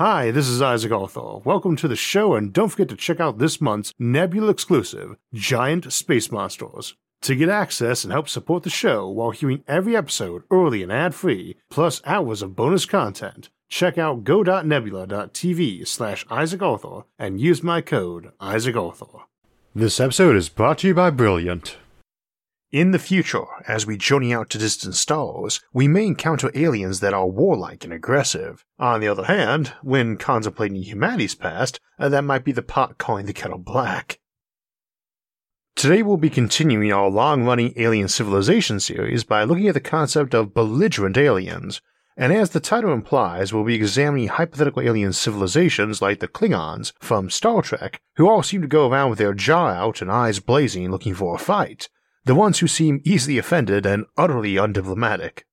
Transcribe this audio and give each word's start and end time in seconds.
Hi, 0.00 0.30
this 0.30 0.48
is 0.48 0.62
Isaac 0.62 0.92
Arthur. 0.92 1.40
Welcome 1.44 1.76
to 1.76 1.86
the 1.86 1.94
show, 1.94 2.32
and 2.32 2.54
don't 2.54 2.70
forget 2.70 2.88
to 2.88 2.96
check 2.96 3.20
out 3.20 3.36
this 3.36 3.60
month's 3.60 3.92
Nebula 3.98 4.48
exclusive, 4.48 5.14
Giant 5.34 5.92
Space 5.92 6.32
Monsters. 6.32 6.94
To 7.20 7.36
get 7.36 7.50
access 7.50 8.02
and 8.02 8.10
help 8.10 8.26
support 8.26 8.62
the 8.62 8.70
show 8.70 9.06
while 9.10 9.30
hearing 9.30 9.62
every 9.68 9.94
episode 9.94 10.44
early 10.50 10.82
and 10.82 10.90
ad 10.90 11.14
free, 11.14 11.56
plus 11.68 12.00
hours 12.06 12.40
of 12.40 12.56
bonus 12.56 12.86
content, 12.86 13.50
check 13.68 13.98
out 13.98 14.24
go.nebula.tv 14.24 15.86
slash 15.86 16.24
Isaac 16.30 16.62
Arthur 16.62 17.02
and 17.18 17.38
use 17.38 17.62
my 17.62 17.82
code 17.82 18.32
Isaac 18.40 18.76
Arthur. 18.76 19.26
This 19.74 20.00
episode 20.00 20.34
is 20.34 20.48
brought 20.48 20.78
to 20.78 20.86
you 20.88 20.94
by 20.94 21.10
Brilliant. 21.10 21.76
In 22.72 22.92
the 22.92 23.00
future, 23.00 23.46
as 23.66 23.84
we 23.84 23.96
journey 23.96 24.32
out 24.32 24.48
to 24.50 24.58
distant 24.58 24.94
stars, 24.94 25.60
we 25.72 25.88
may 25.88 26.06
encounter 26.06 26.52
aliens 26.54 27.00
that 27.00 27.12
are 27.12 27.26
warlike 27.26 27.82
and 27.82 27.92
aggressive. 27.92 28.64
On 28.78 29.00
the 29.00 29.08
other 29.08 29.24
hand, 29.24 29.72
when 29.82 30.16
contemplating 30.16 30.80
humanity's 30.80 31.34
past, 31.34 31.80
uh, 31.98 32.08
that 32.10 32.22
might 32.22 32.44
be 32.44 32.52
the 32.52 32.62
pot 32.62 32.96
calling 32.96 33.26
the 33.26 33.32
kettle 33.32 33.58
black. 33.58 34.20
Today 35.74 36.04
we'll 36.04 36.16
be 36.16 36.30
continuing 36.30 36.92
our 36.92 37.10
long-running 37.10 37.72
alien 37.74 38.06
civilization 38.06 38.78
series 38.78 39.24
by 39.24 39.42
looking 39.42 39.66
at 39.66 39.74
the 39.74 39.80
concept 39.80 40.32
of 40.32 40.54
belligerent 40.54 41.16
aliens, 41.16 41.82
and 42.16 42.32
as 42.32 42.50
the 42.50 42.60
title 42.60 42.92
implies, 42.92 43.52
we'll 43.52 43.64
be 43.64 43.74
examining 43.74 44.28
hypothetical 44.28 44.82
alien 44.82 45.12
civilizations 45.12 46.00
like 46.00 46.20
the 46.20 46.28
Klingons 46.28 46.92
from 47.00 47.30
Star 47.30 47.62
Trek, 47.62 48.00
who 48.14 48.28
all 48.28 48.44
seem 48.44 48.62
to 48.62 48.68
go 48.68 48.88
around 48.88 49.10
with 49.10 49.18
their 49.18 49.34
jaw 49.34 49.70
out 49.70 50.00
and 50.00 50.12
eyes 50.12 50.38
blazing 50.38 50.88
looking 50.88 51.14
for 51.14 51.34
a 51.34 51.38
fight 51.38 51.88
the 52.24 52.34
ones 52.34 52.58
who 52.58 52.66
seem 52.66 53.00
easily 53.04 53.38
offended 53.38 53.86
and 53.86 54.06
utterly 54.16 54.54
undiplomatic. 54.54 55.44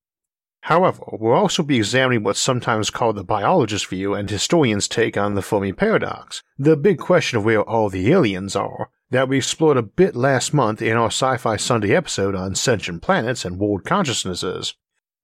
However, 0.62 1.02
we'll 1.12 1.32
also 1.32 1.62
be 1.62 1.76
examining 1.78 2.24
what's 2.24 2.40
sometimes 2.40 2.90
called 2.90 3.16
the 3.16 3.24
biologist 3.24 3.86
view 3.86 4.14
and 4.14 4.28
historians' 4.28 4.88
take 4.88 5.16
on 5.16 5.34
the 5.34 5.42
Fermi 5.42 5.72
paradox, 5.72 6.42
the 6.58 6.76
big 6.76 6.98
question 6.98 7.38
of 7.38 7.44
where 7.44 7.62
all 7.62 7.88
the 7.88 8.12
aliens 8.12 8.54
are, 8.54 8.90
that 9.10 9.28
we 9.28 9.38
explored 9.38 9.76
a 9.76 9.82
bit 9.82 10.14
last 10.14 10.52
month 10.52 10.82
in 10.82 10.96
our 10.96 11.06
Sci 11.06 11.36
Fi 11.38 11.56
Sunday 11.56 11.94
episode 11.94 12.34
on 12.34 12.54
sentient 12.54 13.02
planets 13.02 13.44
and 13.44 13.58
world 13.58 13.84
consciousnesses. 13.84 14.74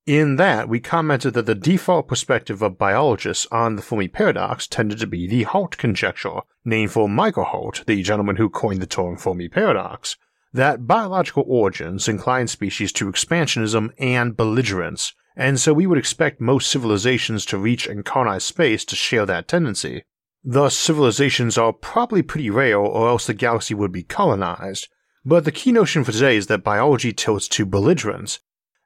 In 0.06 0.36
that, 0.36 0.68
we 0.68 0.80
commented 0.80 1.34
that 1.34 1.46
the 1.46 1.54
default 1.54 2.08
perspective 2.08 2.62
of 2.62 2.78
biologists 2.78 3.46
on 3.50 3.76
the 3.76 3.82
Fermi 3.82 4.08
paradox 4.08 4.66
tended 4.66 4.98
to 4.98 5.06
be 5.06 5.26
the 5.26 5.44
Hart 5.44 5.78
conjecture, 5.78 6.40
named 6.64 6.92
for 6.92 7.08
Michael 7.08 7.44
Hart, 7.44 7.84
the 7.86 8.02
gentleman 8.02 8.36
who 8.36 8.50
coined 8.50 8.82
the 8.82 8.86
term 8.86 9.16
Fermi 9.16 9.48
paradox, 9.48 10.16
that 10.54 10.86
biological 10.86 11.44
origins 11.48 12.06
incline 12.06 12.46
species 12.46 12.92
to 12.92 13.10
expansionism 13.10 13.90
and 13.98 14.36
belligerence, 14.36 15.12
and 15.36 15.58
so 15.58 15.72
we 15.72 15.86
would 15.86 15.98
expect 15.98 16.40
most 16.40 16.70
civilizations 16.70 17.44
to 17.44 17.58
reach 17.58 17.88
and 17.88 18.04
colonize 18.04 18.44
space 18.44 18.84
to 18.84 18.94
share 18.94 19.26
that 19.26 19.48
tendency. 19.48 20.04
Thus, 20.44 20.76
civilizations 20.76 21.58
are 21.58 21.72
probably 21.72 22.22
pretty 22.22 22.50
rare, 22.50 22.78
or 22.78 23.08
else 23.08 23.26
the 23.26 23.34
galaxy 23.34 23.74
would 23.74 23.90
be 23.90 24.04
colonized. 24.04 24.88
But 25.24 25.44
the 25.44 25.50
key 25.52 25.72
notion 25.72 26.04
for 26.04 26.12
today 26.12 26.36
is 26.36 26.46
that 26.46 26.62
biology 26.62 27.12
tilts 27.12 27.48
to 27.48 27.66
belligerence, 27.66 28.38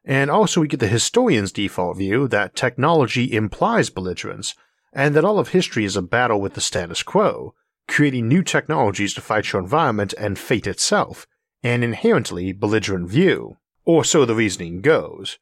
and 0.06 0.30
also 0.30 0.62
we 0.62 0.68
get 0.68 0.80
the 0.80 0.88
historian's 0.88 1.52
default 1.52 1.98
view 1.98 2.28
that 2.28 2.56
technology 2.56 3.34
implies 3.34 3.90
belligerence, 3.90 4.54
and 4.94 5.14
that 5.14 5.24
all 5.24 5.38
of 5.38 5.48
history 5.48 5.84
is 5.84 5.96
a 5.96 6.02
battle 6.02 6.40
with 6.40 6.54
the 6.54 6.62
status 6.62 7.02
quo, 7.02 7.54
creating 7.88 8.26
new 8.26 8.42
technologies 8.42 9.12
to 9.12 9.20
fight 9.20 9.52
your 9.52 9.60
environment 9.60 10.14
and 10.16 10.38
fate 10.38 10.66
itself, 10.66 11.26
an 11.62 11.82
inherently 11.82 12.52
belligerent 12.52 13.08
view, 13.08 13.56
or 13.84 14.04
so 14.04 14.24
the 14.24 14.34
reasoning 14.34 14.80
goes. 14.80 15.38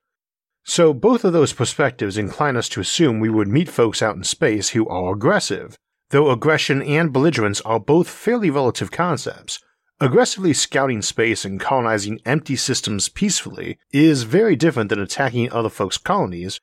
So 0.64 0.92
both 0.92 1.24
of 1.24 1.32
those 1.32 1.52
perspectives 1.52 2.18
incline 2.18 2.56
us 2.56 2.68
to 2.70 2.80
assume 2.80 3.20
we 3.20 3.30
would 3.30 3.48
meet 3.48 3.68
folks 3.68 4.02
out 4.02 4.16
in 4.16 4.24
space 4.24 4.70
who 4.70 4.88
are 4.88 5.12
aggressive, 5.12 5.76
though 6.10 6.30
aggression 6.30 6.82
and 6.82 7.12
belligerence 7.12 7.60
are 7.60 7.80
both 7.80 8.08
fairly 8.08 8.50
relative 8.50 8.90
concepts. 8.90 9.60
Aggressively 10.00 10.52
scouting 10.52 11.02
space 11.02 11.44
and 11.44 11.60
colonizing 11.60 12.20
empty 12.26 12.56
systems 12.56 13.08
peacefully 13.08 13.78
is 13.92 14.24
very 14.24 14.54
different 14.54 14.90
than 14.90 15.00
attacking 15.00 15.50
other 15.50 15.70
folks' 15.70 15.96
colonies, 15.96 16.60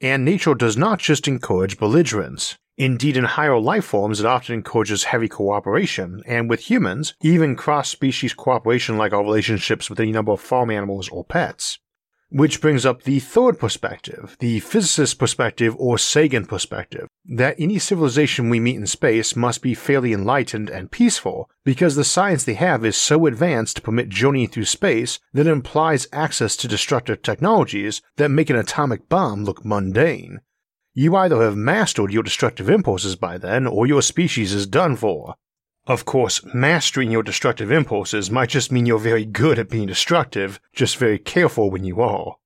and 0.00 0.24
nature 0.24 0.54
does 0.54 0.76
not 0.76 0.98
just 0.98 1.26
encourage 1.26 1.78
belligerence. 1.78 2.56
Indeed, 2.78 3.16
in 3.16 3.24
higher 3.24 3.58
life 3.58 3.86
forms, 3.86 4.20
it 4.20 4.26
often 4.26 4.54
encourages 4.54 5.04
heavy 5.04 5.28
cooperation, 5.28 6.22
and 6.26 6.50
with 6.50 6.70
humans, 6.70 7.14
even 7.22 7.56
cross 7.56 7.88
species 7.88 8.34
cooperation 8.34 8.98
like 8.98 9.14
our 9.14 9.22
relationships 9.22 9.88
with 9.88 9.98
any 9.98 10.12
number 10.12 10.32
of 10.32 10.40
farm 10.42 10.70
animals 10.70 11.08
or 11.08 11.24
pets. 11.24 11.78
Which 12.28 12.60
brings 12.60 12.84
up 12.84 13.04
the 13.04 13.20
third 13.20 13.58
perspective, 13.58 14.36
the 14.40 14.60
physicist 14.60 15.18
perspective 15.18 15.74
or 15.78 15.96
Sagan 15.96 16.44
perspective, 16.44 17.06
that 17.24 17.54
any 17.58 17.78
civilization 17.78 18.50
we 18.50 18.60
meet 18.60 18.76
in 18.76 18.86
space 18.86 19.36
must 19.36 19.62
be 19.62 19.74
fairly 19.74 20.12
enlightened 20.12 20.68
and 20.68 20.90
peaceful 20.90 21.48
because 21.64 21.94
the 21.94 22.04
science 22.04 22.44
they 22.44 22.54
have 22.54 22.84
is 22.84 22.96
so 22.96 23.26
advanced 23.26 23.76
to 23.76 23.82
permit 23.82 24.08
journeying 24.08 24.48
through 24.48 24.64
space 24.64 25.20
that 25.32 25.46
it 25.46 25.50
implies 25.50 26.08
access 26.12 26.56
to 26.56 26.68
destructive 26.68 27.22
technologies 27.22 28.02
that 28.16 28.28
make 28.28 28.50
an 28.50 28.56
atomic 28.56 29.08
bomb 29.08 29.44
look 29.44 29.64
mundane. 29.64 30.40
You 30.98 31.14
either 31.14 31.42
have 31.42 31.58
mastered 31.58 32.10
your 32.10 32.22
destructive 32.22 32.70
impulses 32.70 33.16
by 33.16 33.36
then, 33.36 33.66
or 33.66 33.86
your 33.86 34.00
species 34.00 34.54
is 34.54 34.66
done 34.66 34.96
for. 34.96 35.34
Of 35.86 36.06
course, 36.06 36.40
mastering 36.54 37.10
your 37.10 37.22
destructive 37.22 37.70
impulses 37.70 38.30
might 38.30 38.48
just 38.48 38.72
mean 38.72 38.86
you're 38.86 38.98
very 38.98 39.26
good 39.26 39.58
at 39.58 39.68
being 39.68 39.88
destructive, 39.88 40.58
just 40.72 40.96
very 40.96 41.18
careful 41.18 41.70
when 41.70 41.84
you 41.84 42.00
are. 42.00 42.36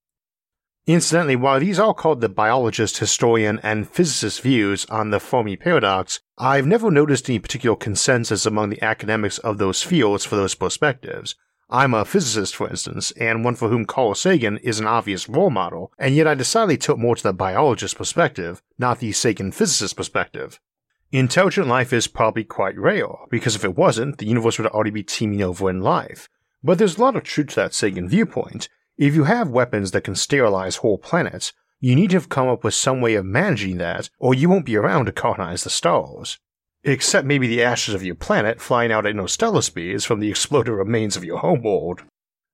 Incidentally, 0.85 1.37
while 1.37 1.61
these 1.61 1.79
are 1.79 1.93
called 1.93 2.19
the 2.19 2.27
biologist, 2.27 2.97
historian, 2.97 3.57
and 3.63 3.87
physicist 3.87 4.41
views 4.41 4.85
on 4.87 5.11
the 5.11 5.21
Fermi 5.21 5.55
paradox, 5.55 6.19
I've 6.37 6.67
never 6.67 6.91
noticed 6.91 7.29
any 7.29 7.39
particular 7.39 7.77
consensus 7.77 8.45
among 8.45 8.69
the 8.69 8.83
academics 8.83 9.37
of 9.37 9.59
those 9.59 9.81
fields 9.81 10.25
for 10.25 10.35
those 10.35 10.55
perspectives. 10.55 11.35
I'm 11.73 11.93
a 11.93 12.03
physicist, 12.03 12.53
for 12.53 12.69
instance, 12.69 13.11
and 13.11 13.45
one 13.45 13.55
for 13.55 13.69
whom 13.69 13.85
Carl 13.85 14.13
Sagan 14.13 14.57
is 14.57 14.81
an 14.81 14.87
obvious 14.87 15.29
role 15.29 15.49
model, 15.49 15.93
and 15.97 16.13
yet 16.13 16.27
I 16.27 16.33
decidedly 16.35 16.75
took 16.75 16.97
more 16.97 17.15
to 17.15 17.23
the 17.23 17.31
biologist 17.31 17.95
perspective, 17.95 18.61
not 18.77 18.99
the 18.99 19.13
Sagan 19.13 19.53
physicist 19.53 19.95
perspective. 19.95 20.59
Intelligent 21.13 21.67
life 21.67 21.93
is 21.93 22.07
probably 22.07 22.43
quite 22.43 22.77
rare, 22.77 23.07
because 23.29 23.55
if 23.55 23.63
it 23.63 23.77
wasn't, 23.77 24.17
the 24.17 24.25
universe 24.25 24.59
would 24.59 24.67
already 24.67 24.91
be 24.91 25.03
teeming 25.03 25.41
over 25.41 25.69
in 25.69 25.79
life. 25.79 26.27
But 26.61 26.77
there's 26.77 26.97
a 26.97 27.01
lot 27.01 27.15
of 27.15 27.23
truth 27.23 27.47
to 27.49 27.55
that 27.55 27.73
Sagan 27.73 28.09
viewpoint. 28.09 28.67
If 28.97 29.15
you 29.15 29.23
have 29.23 29.47
weapons 29.47 29.91
that 29.91 30.03
can 30.03 30.15
sterilize 30.15 30.77
whole 30.77 30.97
planets, 30.97 31.53
you 31.79 31.95
need 31.95 32.09
to 32.09 32.17
have 32.17 32.27
come 32.27 32.49
up 32.49 32.65
with 32.65 32.73
some 32.73 32.99
way 32.99 33.15
of 33.15 33.25
managing 33.25 33.77
that, 33.77 34.09
or 34.19 34.33
you 34.33 34.49
won't 34.49 34.65
be 34.65 34.75
around 34.75 35.05
to 35.05 35.13
colonize 35.13 35.63
the 35.63 35.69
stars. 35.69 36.37
Except 36.83 37.27
maybe 37.27 37.47
the 37.47 37.63
ashes 37.63 37.93
of 37.93 38.03
your 38.03 38.15
planet 38.15 38.59
flying 38.59 38.91
out 38.91 39.05
at 39.05 39.11
interstellar 39.11 39.61
speeds 39.61 40.03
from 40.03 40.19
the 40.19 40.29
exploded 40.29 40.73
remains 40.73 41.15
of 41.15 41.23
your 41.23 41.39
homeworld. 41.39 42.01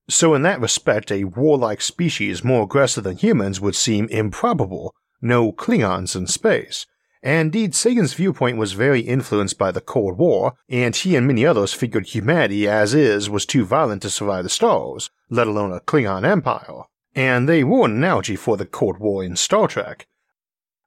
So, 0.10 0.34
in 0.34 0.42
that 0.44 0.62
respect, 0.62 1.12
a 1.12 1.26
warlike 1.26 1.82
species 1.82 2.44
more 2.44 2.64
aggressive 2.64 3.04
than 3.04 3.18
humans 3.18 3.62
would 3.62 3.76
seem 3.76 4.08
improbable. 4.10 4.94
No 5.22 5.52
Klingons 5.52 6.16
in 6.16 6.28
space. 6.28 6.86
And 7.24 7.48
indeed, 7.48 7.74
Sagan's 7.74 8.14
viewpoint 8.14 8.58
was 8.58 8.74
very 8.74 9.02
influenced 9.02 9.58
by 9.58 9.72
the 9.72 9.82
Cold 9.82 10.18
War, 10.18 10.54
and 10.70 10.96
he 10.96 11.16
and 11.16 11.26
many 11.26 11.46
others 11.46 11.74
figured 11.74 12.08
humanity 12.08 12.68
as 12.68 12.94
is 12.94 13.30
was 13.30 13.46
too 13.46 13.66
violent 13.66 14.02
to 14.04 14.10
survive 14.10 14.44
the 14.44 14.50
stars, 14.50 15.10
let 15.30 15.48
alone 15.48 15.74
a 15.74 15.80
Klingon 15.80 16.26
empire. 16.26 16.84
And 17.16 17.50
they 17.50 17.64
were 17.64 17.86
an 17.86 17.98
analogy 17.98 18.36
for 18.36 18.56
the 18.56 18.66
Cold 18.66 19.00
War 19.00 19.24
in 19.24 19.36
Star 19.36 19.68
Trek. 19.68 20.08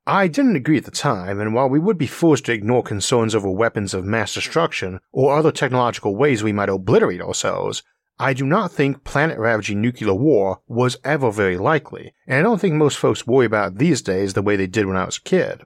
I 0.07 0.29
didn't 0.29 0.57
agree 0.57 0.79
at 0.79 0.85
the 0.85 0.91
time, 0.91 1.41
and 1.41 1.55
while 1.55 1.69
we 1.69 1.79
would 1.79 1.99
be 1.99 2.07
forced 2.07 2.47
to 2.47 2.53
ignore 2.53 2.83
concerns 2.83 3.35
over 3.35 3.51
weapons 3.51 3.95
of 3.95 4.05
mass 4.05 4.35
destruction 4.35 5.01
or 5.13 5.37
other 5.37 5.53
technological 5.53 6.17
ways 6.17 6.43
we 6.43 6.53
might 6.53 6.69
obliterate 6.69 7.21
ourselves, 7.21 7.83
I 8.19 8.35
do 8.35 8.45
not 8.45 8.71
think 8.71 9.05
planet 9.05 9.39
ravaging 9.39 9.81
nuclear 9.81 10.15
war 10.15 10.61
was 10.69 10.99
ever 11.05 11.31
very 11.31 11.57
likely, 11.57 12.13
and 12.27 12.39
I 12.39 12.43
don't 12.43 12.61
think 12.61 12.75
most 12.75 12.99
folks 12.99 13.27
worry 13.27 13.47
about 13.47 13.79
these 13.79 14.03
days 14.03 14.35
the 14.35 14.43
way 14.43 14.57
they 14.57 14.67
did 14.67 14.87
when 14.87 14.97
I 14.97 15.05
was 15.07 15.17
a 15.17 15.23
kid. 15.23 15.63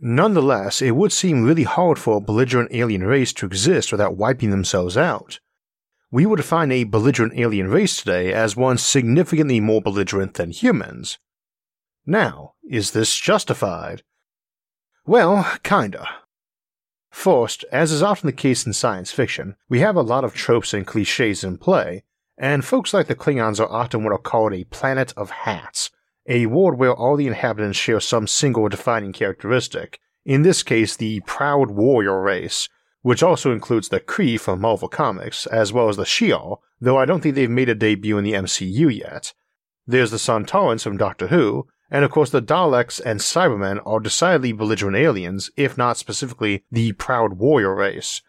Nonetheless, 0.00 0.80
it 0.82 0.96
would 0.96 1.12
seem 1.12 1.44
really 1.44 1.64
hard 1.64 1.98
for 1.98 2.16
a 2.16 2.20
belligerent 2.20 2.70
alien 2.72 3.04
race 3.04 3.32
to 3.34 3.46
exist 3.46 3.92
without 3.92 4.16
wiping 4.16 4.50
themselves 4.50 4.96
out. 4.96 5.38
We 6.10 6.26
would 6.26 6.36
define 6.36 6.72
a 6.72 6.84
belligerent 6.84 7.34
alien 7.36 7.68
race 7.68 7.98
today 7.98 8.32
as 8.32 8.56
one 8.56 8.78
significantly 8.78 9.60
more 9.60 9.80
belligerent 9.80 10.34
than 10.34 10.50
humans. 10.50 11.18
Now, 12.06 12.54
is 12.68 12.90
this 12.90 13.16
justified? 13.16 14.02
Well, 15.06 15.46
kinda. 15.62 16.08
First, 17.10 17.64
as 17.70 17.92
is 17.92 18.02
often 18.02 18.26
the 18.26 18.32
case 18.32 18.66
in 18.66 18.72
science 18.72 19.12
fiction, 19.12 19.56
we 19.68 19.80
have 19.80 19.96
a 19.96 20.02
lot 20.02 20.24
of 20.24 20.34
tropes 20.34 20.74
and 20.74 20.86
cliches 20.86 21.44
in 21.44 21.58
play, 21.58 22.02
and 22.38 22.64
folks 22.64 22.92
like 22.92 23.06
the 23.06 23.14
Klingons 23.14 23.60
are 23.60 23.70
often 23.70 24.02
what 24.02 24.12
are 24.12 24.18
called 24.18 24.52
a 24.52 24.64
planet 24.64 25.12
of 25.16 25.30
hats, 25.30 25.90
a 26.26 26.46
world 26.46 26.78
where 26.78 26.94
all 26.94 27.16
the 27.16 27.26
inhabitants 27.26 27.78
share 27.78 28.00
some 28.00 28.26
single 28.26 28.68
defining 28.68 29.12
characteristic, 29.12 30.00
in 30.24 30.42
this 30.42 30.62
case 30.62 30.96
the 30.96 31.20
proud 31.20 31.70
warrior 31.70 32.20
race, 32.20 32.68
which 33.02 33.22
also 33.22 33.52
includes 33.52 33.88
the 33.88 34.00
Kree 34.00 34.40
from 34.40 34.60
Marvel 34.60 34.88
Comics, 34.88 35.46
as 35.46 35.72
well 35.72 35.88
as 35.88 35.96
the 35.96 36.04
Shi'ar, 36.04 36.58
though 36.80 36.98
I 36.98 37.04
don't 37.04 37.20
think 37.20 37.34
they've 37.34 37.50
made 37.50 37.68
a 37.68 37.74
debut 37.74 38.18
in 38.18 38.24
the 38.24 38.32
MCU 38.32 38.96
yet. 38.96 39.34
There's 39.86 40.12
the 40.12 40.16
Sontarans 40.16 40.82
from 40.82 40.96
Doctor 40.96 41.26
Who, 41.26 41.66
And 41.92 42.06
of 42.06 42.10
course, 42.10 42.30
the 42.30 42.40
Daleks 42.40 43.02
and 43.04 43.20
Cybermen 43.20 43.82
are 43.84 44.00
decidedly 44.00 44.52
belligerent 44.52 44.96
aliens, 44.96 45.50
if 45.58 45.76
not 45.76 45.98
specifically 45.98 46.64
the 46.72 46.92
proud 46.92 47.34
warrior 47.34 47.74
race. 47.74 48.22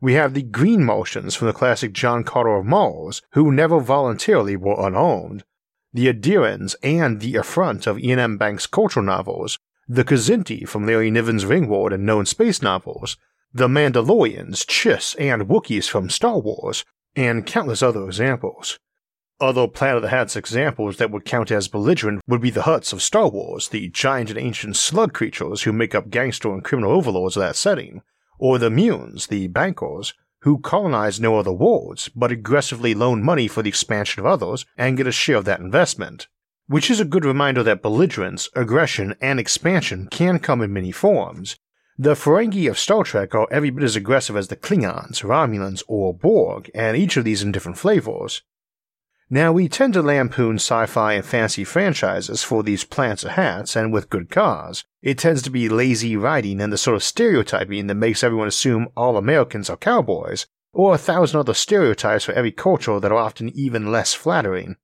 We 0.00 0.14
have 0.14 0.34
the 0.34 0.44
Green 0.44 0.84
Martians 0.84 1.34
from 1.34 1.48
the 1.48 1.52
classic 1.52 1.92
John 1.92 2.22
Carter 2.22 2.54
of 2.54 2.64
Mars, 2.64 3.20
who 3.32 3.50
never 3.50 3.80
voluntarily 3.80 4.54
were 4.54 4.86
unarmed, 4.86 5.42
the 5.92 6.06
Idirans 6.06 6.76
and 6.80 7.20
the 7.20 7.34
Affront 7.34 7.88
of 7.88 7.98
Iain 7.98 8.20
M. 8.20 8.38
Banks' 8.38 8.68
cultural 8.68 9.04
novels, 9.04 9.58
the 9.88 10.04
Kzinti 10.04 10.68
from 10.68 10.86
Larry 10.86 11.10
Niven's 11.10 11.44
Ringworld 11.44 11.92
and 11.92 12.06
known 12.06 12.24
space 12.24 12.62
novels, 12.62 13.16
the 13.52 13.66
Mandalorians, 13.66 14.64
Chiss, 14.64 15.16
and 15.18 15.48
Wookiees 15.48 15.88
from 15.88 16.08
Star 16.08 16.38
Wars, 16.38 16.84
and 17.16 17.44
countless 17.44 17.82
other 17.82 18.04
examples. 18.04 18.78
Other 19.40 19.68
Planet 19.68 19.98
of 19.98 20.02
the 20.02 20.08
Hats 20.08 20.34
examples 20.34 20.96
that 20.96 21.12
would 21.12 21.24
count 21.24 21.52
as 21.52 21.68
belligerent 21.68 22.22
would 22.26 22.40
be 22.40 22.50
the 22.50 22.62
Hutts 22.62 22.92
of 22.92 23.00
Star 23.00 23.28
Wars, 23.28 23.68
the 23.68 23.88
giant 23.88 24.30
and 24.30 24.38
ancient 24.38 24.74
slug 24.74 25.12
creatures 25.12 25.62
who 25.62 25.72
make 25.72 25.94
up 25.94 26.10
gangster 26.10 26.52
and 26.52 26.64
criminal 26.64 26.90
overlords 26.90 27.36
of 27.36 27.42
that 27.42 27.54
setting, 27.54 28.02
or 28.40 28.58
the 28.58 28.68
Muuns, 28.68 29.28
the 29.28 29.46
bankers, 29.46 30.12
who 30.40 30.58
colonize 30.58 31.20
no 31.20 31.38
other 31.38 31.52
worlds 31.52 32.08
but 32.16 32.32
aggressively 32.32 32.94
loan 32.94 33.22
money 33.22 33.46
for 33.46 33.62
the 33.62 33.68
expansion 33.68 34.18
of 34.18 34.26
others 34.26 34.66
and 34.76 34.96
get 34.96 35.06
a 35.06 35.12
share 35.12 35.36
of 35.36 35.44
that 35.44 35.60
investment. 35.60 36.26
Which 36.66 36.90
is 36.90 36.98
a 36.98 37.04
good 37.04 37.24
reminder 37.24 37.62
that 37.62 37.80
belligerence, 37.80 38.48
aggression, 38.56 39.14
and 39.20 39.38
expansion 39.38 40.08
can 40.10 40.40
come 40.40 40.62
in 40.62 40.72
many 40.72 40.90
forms. 40.90 41.56
The 41.96 42.14
Ferengi 42.14 42.68
of 42.68 42.78
Star 42.78 43.04
Trek 43.04 43.36
are 43.36 43.46
every 43.52 43.70
bit 43.70 43.84
as 43.84 43.94
aggressive 43.94 44.36
as 44.36 44.48
the 44.48 44.56
Klingons, 44.56 45.22
Romulans, 45.22 45.84
or 45.86 46.12
Borg, 46.12 46.72
and 46.74 46.96
each 46.96 47.16
of 47.16 47.22
these 47.22 47.44
in 47.44 47.52
different 47.52 47.78
flavors. 47.78 48.42
Now, 49.30 49.52
we 49.52 49.68
tend 49.68 49.92
to 49.92 50.02
lampoon 50.02 50.56
sci 50.56 50.86
fi 50.86 51.12
and 51.12 51.24
fantasy 51.24 51.62
franchises 51.62 52.42
for 52.42 52.62
these 52.62 52.84
plants 52.84 53.24
of 53.24 53.32
hats, 53.32 53.76
and 53.76 53.92
with 53.92 54.08
good 54.08 54.30
cause. 54.30 54.84
It 55.02 55.18
tends 55.18 55.42
to 55.42 55.50
be 55.50 55.68
lazy 55.68 56.16
writing 56.16 56.62
and 56.62 56.72
the 56.72 56.78
sort 56.78 56.96
of 56.96 57.02
stereotyping 57.02 57.88
that 57.88 57.94
makes 57.94 58.24
everyone 58.24 58.48
assume 58.48 58.88
all 58.96 59.18
Americans 59.18 59.68
are 59.68 59.76
cowboys, 59.76 60.46
or 60.72 60.94
a 60.94 60.98
thousand 60.98 61.40
other 61.40 61.52
stereotypes 61.52 62.24
for 62.24 62.32
every 62.32 62.52
culture 62.52 62.98
that 62.98 63.12
are 63.12 63.18
often 63.18 63.50
even 63.54 63.92
less 63.92 64.14
flattering. 64.14 64.76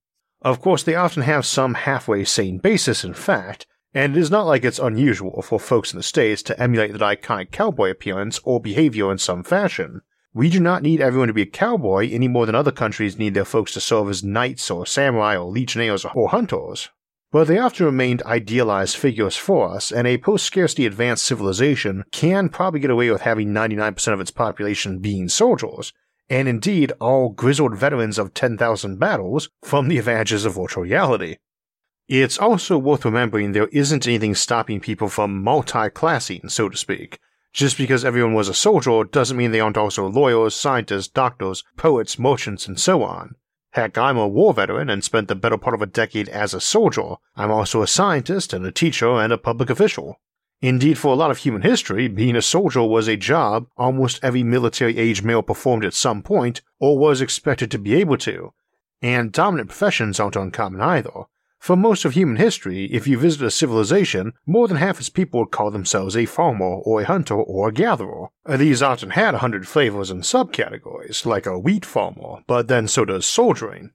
Of 0.42 0.60
course, 0.60 0.82
they 0.82 0.94
often 0.94 1.22
have 1.22 1.46
some 1.46 1.72
halfway 1.72 2.24
sane 2.24 2.58
basis 2.58 3.02
in 3.02 3.14
fact, 3.14 3.66
and 3.94 4.14
it 4.14 4.20
is 4.20 4.30
not 4.30 4.46
like 4.46 4.62
it's 4.62 4.78
unusual 4.78 5.40
for 5.40 5.58
folks 5.58 5.92
in 5.92 5.96
the 5.96 6.02
States 6.02 6.42
to 6.42 6.60
emulate 6.60 6.92
that 6.92 7.00
iconic 7.00 7.50
cowboy 7.50 7.90
appearance 7.90 8.40
or 8.44 8.60
behavior 8.60 9.10
in 9.10 9.16
some 9.16 9.42
fashion. 9.42 10.02
We 10.36 10.50
do 10.50 10.58
not 10.58 10.82
need 10.82 11.00
everyone 11.00 11.28
to 11.28 11.34
be 11.34 11.42
a 11.42 11.46
cowboy 11.46 12.10
any 12.10 12.26
more 12.26 12.44
than 12.44 12.56
other 12.56 12.72
countries 12.72 13.16
need 13.16 13.34
their 13.34 13.44
folks 13.44 13.72
to 13.74 13.80
serve 13.80 14.10
as 14.10 14.24
knights 14.24 14.68
or 14.68 14.84
samurai 14.84 15.36
or 15.36 15.48
legionnaires 15.48 16.04
or 16.04 16.30
hunters. 16.30 16.88
But 17.30 17.46
they 17.46 17.58
often 17.58 17.86
remained 17.86 18.20
idealized 18.24 18.96
figures 18.96 19.36
for 19.36 19.68
us, 19.68 19.92
and 19.92 20.08
a 20.08 20.18
post 20.18 20.44
scarcity 20.44 20.86
advanced 20.86 21.24
civilization 21.24 22.02
can 22.10 22.48
probably 22.48 22.80
get 22.80 22.90
away 22.90 23.10
with 23.10 23.22
having 23.22 23.50
99% 23.50 24.12
of 24.12 24.20
its 24.20 24.32
population 24.32 24.98
being 24.98 25.28
soldiers, 25.28 25.92
and 26.28 26.48
indeed 26.48 26.92
all 27.00 27.28
grizzled 27.28 27.76
veterans 27.76 28.18
of 28.18 28.34
10,000 28.34 28.98
battles 28.98 29.48
from 29.62 29.86
the 29.86 29.98
advantages 29.98 30.44
of 30.44 30.56
virtual 30.56 30.82
reality. 30.82 31.36
It's 32.08 32.38
also 32.38 32.76
worth 32.76 33.04
remembering 33.04 33.52
there 33.52 33.68
isn't 33.68 34.08
anything 34.08 34.34
stopping 34.34 34.80
people 34.80 35.08
from 35.08 35.44
multi 35.44 35.90
classing, 35.90 36.48
so 36.48 36.68
to 36.68 36.76
speak, 36.76 37.20
just 37.54 37.78
because 37.78 38.04
everyone 38.04 38.34
was 38.34 38.48
a 38.48 38.54
soldier 38.54 39.04
doesn't 39.04 39.36
mean 39.36 39.52
they 39.52 39.60
aren't 39.60 39.76
also 39.76 40.08
lawyers, 40.08 40.54
scientists, 40.54 41.08
doctors, 41.08 41.62
poets, 41.76 42.18
merchants, 42.18 42.66
and 42.66 42.78
so 42.78 43.04
on. 43.04 43.36
Heck, 43.70 43.96
I'm 43.96 44.18
a 44.18 44.28
war 44.28 44.52
veteran 44.52 44.90
and 44.90 45.02
spent 45.02 45.28
the 45.28 45.36
better 45.36 45.56
part 45.56 45.74
of 45.74 45.80
a 45.80 45.86
decade 45.86 46.28
as 46.28 46.52
a 46.52 46.60
soldier. 46.60 47.14
I'm 47.36 47.52
also 47.52 47.80
a 47.80 47.86
scientist 47.86 48.52
and 48.52 48.66
a 48.66 48.72
teacher 48.72 49.08
and 49.20 49.32
a 49.32 49.38
public 49.38 49.70
official. 49.70 50.20
Indeed, 50.60 50.98
for 50.98 51.12
a 51.12 51.16
lot 51.16 51.30
of 51.30 51.38
human 51.38 51.62
history, 51.62 52.08
being 52.08 52.36
a 52.36 52.42
soldier 52.42 52.82
was 52.82 53.06
a 53.06 53.16
job 53.16 53.66
almost 53.76 54.22
every 54.22 54.42
military 54.42 54.98
age 54.98 55.22
male 55.22 55.42
performed 55.42 55.84
at 55.84 55.94
some 55.94 56.22
point 56.22 56.60
or 56.80 56.98
was 56.98 57.20
expected 57.20 57.70
to 57.70 57.78
be 57.78 57.94
able 57.94 58.16
to. 58.18 58.52
And 59.00 59.30
dominant 59.30 59.68
professions 59.68 60.18
aren't 60.18 60.36
uncommon 60.36 60.80
either. 60.80 61.24
For 61.64 61.76
most 61.76 62.04
of 62.04 62.12
human 62.12 62.36
history, 62.36 62.92
if 62.92 63.06
you 63.06 63.16
visit 63.16 63.40
a 63.40 63.50
civilization, 63.50 64.34
more 64.44 64.68
than 64.68 64.76
half 64.76 65.00
its 65.00 65.08
people 65.08 65.40
would 65.40 65.50
call 65.50 65.70
themselves 65.70 66.14
a 66.14 66.26
farmer 66.26 66.66
or 66.66 67.00
a 67.00 67.06
hunter 67.06 67.36
or 67.36 67.68
a 67.68 67.72
gatherer. 67.72 68.28
Uh, 68.44 68.58
these 68.58 68.82
often 68.82 69.08
had 69.08 69.34
a 69.34 69.38
hundred 69.38 69.66
flavors 69.66 70.10
and 70.10 70.24
subcategories, 70.24 71.24
like 71.24 71.46
a 71.46 71.58
wheat 71.58 71.86
farmer, 71.86 72.42
but 72.46 72.68
then 72.68 72.86
so 72.86 73.06
does 73.06 73.24
soldiering. 73.24 73.92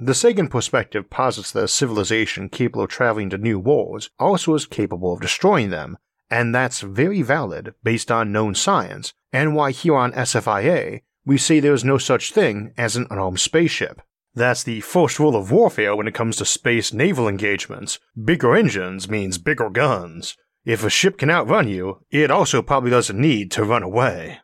The 0.00 0.14
Sagan 0.14 0.48
perspective 0.48 1.08
posits 1.08 1.52
that 1.52 1.62
a 1.62 1.68
civilization 1.68 2.48
capable 2.48 2.82
of 2.82 2.90
traveling 2.90 3.30
to 3.30 3.38
new 3.38 3.60
worlds 3.60 4.10
also 4.18 4.54
is 4.54 4.66
capable 4.66 5.12
of 5.12 5.20
destroying 5.20 5.70
them, 5.70 5.98
and 6.28 6.52
that's 6.52 6.80
very 6.80 7.22
valid 7.22 7.72
based 7.84 8.10
on 8.10 8.32
known 8.32 8.56
science, 8.56 9.14
and 9.32 9.54
why 9.54 9.70
here 9.70 9.94
on 9.94 10.10
SFIA 10.10 11.02
we 11.24 11.38
say 11.38 11.60
there 11.60 11.72
is 11.72 11.84
no 11.84 11.98
such 11.98 12.32
thing 12.32 12.74
as 12.76 12.96
an 12.96 13.06
unarmed 13.10 13.38
spaceship. 13.38 14.02
That's 14.36 14.62
the 14.62 14.82
first 14.82 15.18
rule 15.18 15.34
of 15.34 15.50
warfare 15.50 15.96
when 15.96 16.06
it 16.06 16.12
comes 16.12 16.36
to 16.36 16.44
space 16.44 16.92
naval 16.92 17.26
engagements. 17.26 17.98
Bigger 18.22 18.54
engines 18.54 19.08
means 19.08 19.38
bigger 19.38 19.70
guns. 19.70 20.36
If 20.66 20.84
a 20.84 20.90
ship 20.90 21.16
can 21.16 21.30
outrun 21.30 21.68
you, 21.68 22.00
it 22.10 22.30
also 22.30 22.60
probably 22.60 22.90
doesn't 22.90 23.18
need 23.18 23.50
to 23.52 23.64
run 23.64 23.82
away. 23.82 24.40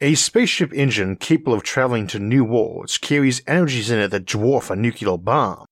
A 0.00 0.14
spaceship 0.14 0.72
engine 0.72 1.16
capable 1.16 1.52
of 1.52 1.62
traveling 1.62 2.06
to 2.06 2.18
new 2.18 2.42
worlds 2.42 2.96
carries 2.96 3.42
energies 3.46 3.90
in 3.90 3.98
it 3.98 4.08
that 4.12 4.24
dwarf 4.24 4.70
a 4.70 4.76
nuclear 4.76 5.18
bomb. 5.18 5.66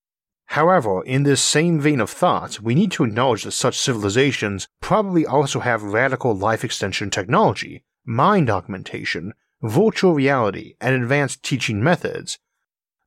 However, 0.49 1.03
in 1.03 1.23
this 1.23 1.41
same 1.41 1.81
vein 1.81 2.01
of 2.01 2.11
thought, 2.11 2.61
we 2.61 2.75
need 2.75 2.93
to 2.93 3.05
acknowledge 3.05 3.45
that 3.45 3.53
such 3.53 3.79
civilizations 3.79 4.69
probably 4.83 5.25
also 5.25 5.61
have 5.61 5.83
radical 5.83 6.35
life 6.35 6.63
extension 6.63 7.09
technology, 7.09 7.85
mind 8.05 8.51
augmentation, 8.51 9.33
virtual 9.63 10.13
reality, 10.13 10.75
and 10.79 10.95
advanced 10.95 11.43
teaching 11.43 11.83
methods 11.83 12.39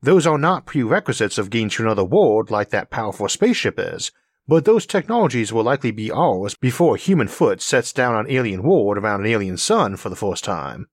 those 0.02 0.26
are 0.26 0.38
not 0.38 0.66
prerequisites 0.66 1.38
of 1.38 1.50
getting 1.50 1.70
to 1.70 1.84
another 1.84 2.04
world 2.04 2.50
like 2.50 2.70
that 2.70 2.90
powerful 2.90 3.30
spaceship 3.30 3.76
is, 3.78 4.12
but 4.48 4.66
those 4.66 4.86
technologies 4.86 5.54
will 5.54 5.64
likely 5.64 5.92
be 5.92 6.12
ours 6.12 6.56
before 6.56 6.96
a 6.96 7.00
human 7.00 7.28
foot 7.28 7.62
sets 7.62 7.94
down 7.94 8.16
on 8.16 8.30
alien 8.30 8.64
world 8.64 8.98
around 8.98 9.22
an 9.22 9.28
alien 9.28 9.58
sun 9.58 9.96
for 9.96 10.10
the 10.10 10.16
first 10.16 10.44
time. 10.44 10.88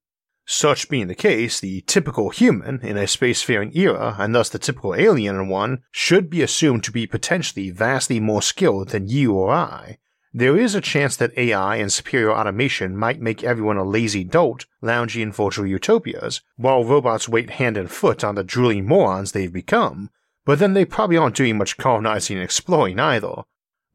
Such 0.47 0.89
being 0.89 1.09
the 1.09 1.15
case, 1.15 1.61
the 1.61 1.83
typical 1.83 2.31
human 2.31 2.81
in 2.81 2.97
a 2.97 3.03
spacefaring 3.03 3.75
era, 3.77 4.17
and 4.19 4.35
thus 4.35 4.49
the 4.49 4.59
typical 4.59 4.95
alien 4.95 5.37
in 5.37 5.49
one, 5.49 5.83
should 5.91 6.31
be 6.31 6.41
assumed 6.41 6.85
to 6.85 6.93
be 6.93 7.07
potentially 7.07 7.71
vastly 7.71 8.19
more 8.19 8.41
skilled 8.41 8.91
than 8.91 9.09
you 9.09 9.35
or 9.35 9.51
I, 9.51 9.99
there 10.38 10.56
is 10.56 10.76
a 10.76 10.81
chance 10.81 11.17
that 11.17 11.37
AI 11.37 11.76
and 11.76 11.93
superior 11.93 12.31
automation 12.31 12.96
might 12.96 13.20
make 13.20 13.43
everyone 13.43 13.76
a 13.76 13.82
lazy 13.82 14.23
dolt 14.23 14.66
lounging 14.80 15.23
in 15.23 15.33
virtual 15.33 15.66
utopias, 15.66 16.42
while 16.57 16.85
robots 16.85 17.28
wait 17.28 17.50
hand 17.50 17.76
and 17.76 17.90
foot 17.90 18.23
on 18.23 18.37
the 18.37 18.45
drooling 18.45 18.87
morons 18.87 19.33
they've 19.33 19.52
become, 19.52 20.11
but 20.47 20.61
then 20.61 20.75
they 20.75 20.85
probably 20.85 21.16
aren't 21.16 21.35
doing 21.35 21.59
much 21.59 21.76
colonizing 21.76 22.37
and 22.37 22.45
exploring 22.45 23.00
either. 23.00 23.42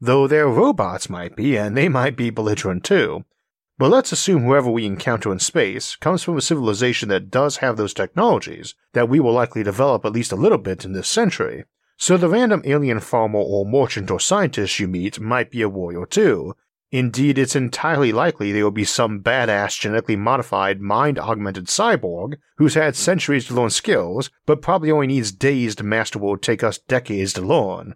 Though 0.02 0.26
their 0.26 0.46
robots 0.46 1.08
might 1.08 1.34
be, 1.34 1.56
and 1.56 1.74
they 1.74 1.88
might 1.88 2.14
be 2.14 2.28
belligerent 2.28 2.84
too. 2.84 3.24
But 3.78 3.90
let's 3.90 4.12
assume 4.12 4.42
whoever 4.42 4.70
we 4.70 4.84
encounter 4.84 5.32
in 5.32 5.38
space 5.38 5.96
comes 5.96 6.22
from 6.22 6.36
a 6.36 6.42
civilization 6.42 7.08
that 7.08 7.30
does 7.30 7.56
have 7.56 7.78
those 7.78 7.94
technologies 7.94 8.74
that 8.92 9.08
we 9.08 9.18
will 9.18 9.32
likely 9.32 9.62
develop 9.62 10.04
at 10.04 10.12
least 10.12 10.30
a 10.30 10.36
little 10.36 10.58
bit 10.58 10.84
in 10.84 10.92
this 10.92 11.08
century, 11.08 11.64
so 12.04 12.18
the 12.18 12.28
random 12.28 12.60
alien 12.66 13.00
farmer 13.00 13.38
or 13.38 13.64
merchant 13.64 14.10
or 14.10 14.20
scientist 14.20 14.78
you 14.78 14.86
meet 14.86 15.18
might 15.18 15.50
be 15.50 15.62
a 15.62 15.68
warrior 15.70 16.04
too. 16.04 16.54
Indeed, 16.92 17.38
it's 17.38 17.56
entirely 17.56 18.12
likely 18.12 18.52
there 18.52 18.62
will 18.62 18.70
be 18.70 18.84
some 18.84 19.22
badass 19.22 19.80
genetically 19.80 20.14
modified 20.14 20.82
mind 20.82 21.18
augmented 21.18 21.64
cyborg 21.64 22.34
who's 22.58 22.74
had 22.74 22.94
centuries 22.94 23.46
to 23.46 23.54
learn 23.54 23.70
skills, 23.70 24.28
but 24.44 24.60
probably 24.60 24.90
only 24.90 25.06
needs 25.06 25.32
days 25.32 25.74
to 25.76 25.82
master 25.82 26.18
what 26.18 26.30
would 26.32 26.42
take 26.42 26.62
us 26.62 26.76
decades 26.76 27.32
to 27.32 27.40
learn. 27.40 27.94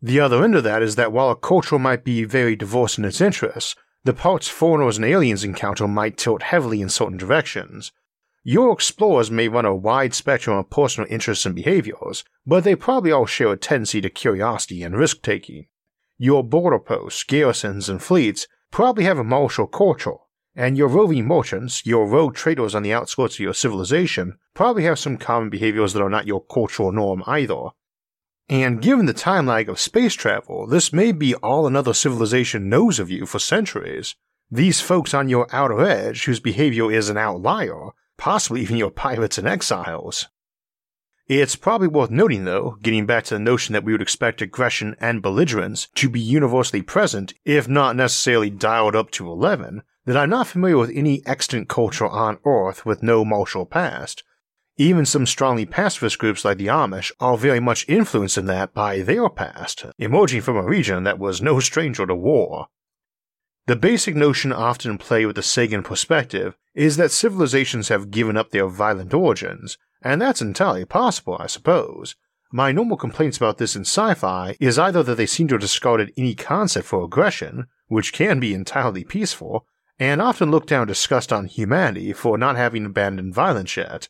The 0.00 0.18
other 0.18 0.42
end 0.42 0.56
of 0.56 0.64
that 0.64 0.82
is 0.82 0.96
that 0.96 1.12
while 1.12 1.30
a 1.30 1.36
culture 1.36 1.78
might 1.78 2.02
be 2.02 2.24
very 2.24 2.56
diverse 2.56 2.98
in 2.98 3.04
its 3.04 3.20
interests, 3.20 3.76
the 4.02 4.12
parts 4.12 4.48
foreigners 4.48 4.96
and 4.96 5.06
aliens 5.06 5.44
encounter 5.44 5.86
might 5.86 6.16
tilt 6.16 6.42
heavily 6.42 6.82
in 6.82 6.88
certain 6.88 7.18
directions, 7.18 7.92
your 8.44 8.72
explorers 8.72 9.30
may 9.30 9.48
run 9.48 9.64
a 9.64 9.74
wide 9.74 10.14
spectrum 10.14 10.56
of 10.56 10.70
personal 10.70 11.08
interests 11.10 11.46
and 11.46 11.54
behaviors, 11.54 12.24
but 12.44 12.64
they 12.64 12.74
probably 12.74 13.12
all 13.12 13.26
share 13.26 13.52
a 13.52 13.56
tendency 13.56 14.00
to 14.00 14.10
curiosity 14.10 14.82
and 14.82 14.96
risk 14.96 15.22
taking. 15.22 15.66
Your 16.18 16.42
border 16.42 16.78
posts, 16.78 17.22
garrisons, 17.24 17.88
and 17.88 18.02
fleets 18.02 18.46
probably 18.70 19.04
have 19.04 19.18
a 19.18 19.24
martial 19.24 19.66
culture, 19.66 20.16
and 20.54 20.76
your 20.76 20.88
roving 20.88 21.26
merchants, 21.26 21.86
your 21.86 22.08
rogue 22.08 22.34
traders 22.34 22.74
on 22.74 22.82
the 22.82 22.92
outskirts 22.92 23.36
of 23.36 23.40
your 23.40 23.54
civilization, 23.54 24.38
probably 24.54 24.84
have 24.84 24.98
some 24.98 25.16
common 25.16 25.48
behaviors 25.48 25.92
that 25.92 26.02
are 26.02 26.10
not 26.10 26.26
your 26.26 26.44
cultural 26.44 26.92
norm 26.92 27.22
either. 27.26 27.68
And 28.48 28.82
given 28.82 29.06
the 29.06 29.14
time 29.14 29.46
lag 29.46 29.68
of 29.68 29.80
space 29.80 30.14
travel, 30.14 30.66
this 30.66 30.92
may 30.92 31.12
be 31.12 31.34
all 31.36 31.66
another 31.66 31.94
civilization 31.94 32.68
knows 32.68 32.98
of 32.98 33.10
you 33.10 33.24
for 33.24 33.38
centuries. 33.38 34.14
These 34.50 34.80
folks 34.80 35.14
on 35.14 35.28
your 35.28 35.46
outer 35.54 35.80
edge, 35.80 36.24
whose 36.24 36.40
behavior 36.40 36.92
is 36.92 37.08
an 37.08 37.16
outlier, 37.16 37.90
possibly 38.22 38.60
even 38.60 38.76
your 38.76 38.88
pirates 38.88 39.36
and 39.36 39.48
exiles. 39.48 40.28
It's 41.26 41.56
probably 41.56 41.88
worth 41.88 42.08
noting, 42.08 42.44
though, 42.44 42.78
getting 42.80 43.04
back 43.04 43.24
to 43.24 43.34
the 43.34 43.40
notion 43.40 43.72
that 43.72 43.82
we 43.82 43.90
would 43.90 44.00
expect 44.00 44.40
aggression 44.40 44.94
and 45.00 45.20
belligerence 45.20 45.88
to 45.96 46.08
be 46.08 46.20
universally 46.20 46.82
present, 46.82 47.34
if 47.44 47.66
not 47.66 47.96
necessarily 47.96 48.48
dialed 48.48 48.94
up 48.94 49.10
to 49.12 49.28
11, 49.28 49.82
that 50.06 50.16
I'm 50.16 50.30
not 50.30 50.46
familiar 50.46 50.78
with 50.78 50.92
any 50.94 51.20
extant 51.26 51.68
culture 51.68 52.06
on 52.06 52.38
Earth 52.46 52.86
with 52.86 53.02
no 53.02 53.24
martial 53.24 53.66
past. 53.66 54.22
Even 54.76 55.04
some 55.04 55.26
strongly 55.26 55.66
pacifist 55.66 56.20
groups 56.20 56.44
like 56.44 56.58
the 56.58 56.68
Amish 56.68 57.10
are 57.18 57.36
very 57.36 57.58
much 57.58 57.88
influenced 57.88 58.38
in 58.38 58.46
that 58.46 58.72
by 58.72 59.00
their 59.00 59.28
past, 59.30 59.84
emerging 59.98 60.42
from 60.42 60.56
a 60.56 60.62
region 60.62 61.02
that 61.02 61.18
was 61.18 61.42
no 61.42 61.58
stranger 61.58 62.06
to 62.06 62.14
war. 62.14 62.68
The 63.66 63.76
basic 63.76 64.16
notion 64.16 64.52
often 64.52 64.90
in 64.90 64.98
play 64.98 65.24
with 65.24 65.36
the 65.36 65.42
Sagan 65.42 65.84
perspective 65.84 66.56
is 66.74 66.96
that 66.96 67.12
civilizations 67.12 67.88
have 67.88 68.10
given 68.10 68.36
up 68.36 68.50
their 68.50 68.66
violent 68.66 69.14
origins, 69.14 69.78
and 70.02 70.20
that's 70.20 70.42
entirely 70.42 70.84
possible, 70.84 71.36
I 71.38 71.46
suppose. 71.46 72.16
My 72.50 72.72
normal 72.72 72.96
complaints 72.96 73.36
about 73.36 73.58
this 73.58 73.76
in 73.76 73.82
sci 73.82 74.14
fi 74.14 74.56
is 74.58 74.78
either 74.78 75.04
that 75.04 75.14
they 75.14 75.26
seem 75.26 75.46
to 75.48 75.54
have 75.54 75.60
discarded 75.60 76.12
any 76.16 76.34
concept 76.34 76.88
for 76.88 77.04
aggression, 77.04 77.68
which 77.86 78.12
can 78.12 78.40
be 78.40 78.52
entirely 78.52 79.04
peaceful, 79.04 79.66
and 79.98 80.20
often 80.20 80.50
look 80.50 80.66
down 80.66 80.88
disgust 80.88 81.32
on 81.32 81.46
humanity 81.46 82.12
for 82.12 82.36
not 82.36 82.56
having 82.56 82.84
abandoned 82.84 83.32
violence 83.32 83.76
yet. 83.76 84.08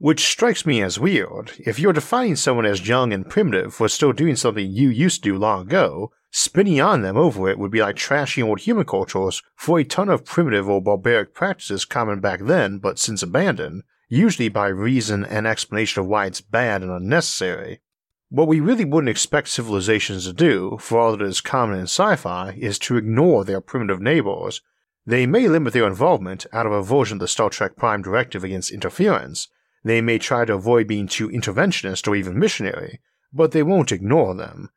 Which 0.00 0.26
strikes 0.26 0.64
me 0.64 0.80
as 0.80 1.00
weird. 1.00 1.54
If 1.58 1.80
you're 1.80 1.92
defining 1.92 2.36
someone 2.36 2.66
as 2.66 2.86
young 2.86 3.12
and 3.12 3.28
primitive 3.28 3.74
for 3.74 3.88
still 3.88 4.12
doing 4.12 4.36
something 4.36 4.70
you 4.70 4.90
used 4.90 5.24
to 5.24 5.30
do 5.30 5.36
long 5.36 5.62
ago, 5.62 6.12
spinning 6.30 6.80
on 6.80 7.02
them 7.02 7.16
over 7.16 7.48
it 7.48 7.58
would 7.58 7.72
be 7.72 7.80
like 7.80 7.96
trashing 7.96 8.44
old 8.44 8.60
human 8.60 8.84
cultures 8.84 9.42
for 9.56 9.80
a 9.80 9.84
ton 9.84 10.08
of 10.08 10.24
primitive 10.24 10.68
or 10.68 10.80
barbaric 10.80 11.34
practices 11.34 11.84
common 11.84 12.20
back 12.20 12.38
then 12.44 12.78
but 12.78 13.00
since 13.00 13.24
abandoned, 13.24 13.82
usually 14.08 14.48
by 14.48 14.68
reason 14.68 15.24
and 15.24 15.48
explanation 15.48 16.00
of 16.00 16.06
why 16.06 16.26
it's 16.26 16.40
bad 16.40 16.80
and 16.82 16.92
unnecessary. 16.92 17.80
What 18.28 18.46
we 18.46 18.60
really 18.60 18.84
wouldn't 18.84 19.10
expect 19.10 19.48
civilizations 19.48 20.26
to 20.26 20.32
do, 20.32 20.78
for 20.80 21.00
all 21.00 21.16
that 21.16 21.24
is 21.24 21.40
common 21.40 21.76
in 21.76 21.86
sci 21.86 22.14
fi, 22.14 22.52
is 22.56 22.78
to 22.80 22.98
ignore 22.98 23.44
their 23.44 23.60
primitive 23.60 24.00
neighbors. 24.00 24.60
They 25.04 25.26
may 25.26 25.48
limit 25.48 25.72
their 25.72 25.88
involvement 25.88 26.46
out 26.52 26.66
of 26.66 26.72
aversion 26.72 27.18
to 27.18 27.24
the 27.24 27.28
Star 27.28 27.50
Trek 27.50 27.74
Prime 27.74 28.02
directive 28.02 28.44
against 28.44 28.70
interference. 28.70 29.48
They 29.84 30.00
may 30.00 30.18
try 30.18 30.44
to 30.44 30.54
avoid 30.54 30.86
being 30.86 31.06
too 31.06 31.28
interventionist 31.28 32.08
or 32.08 32.16
even 32.16 32.38
missionary, 32.38 33.00
but 33.32 33.52
they 33.52 33.62
won't 33.62 33.92
ignore 33.92 34.34
them. 34.34 34.70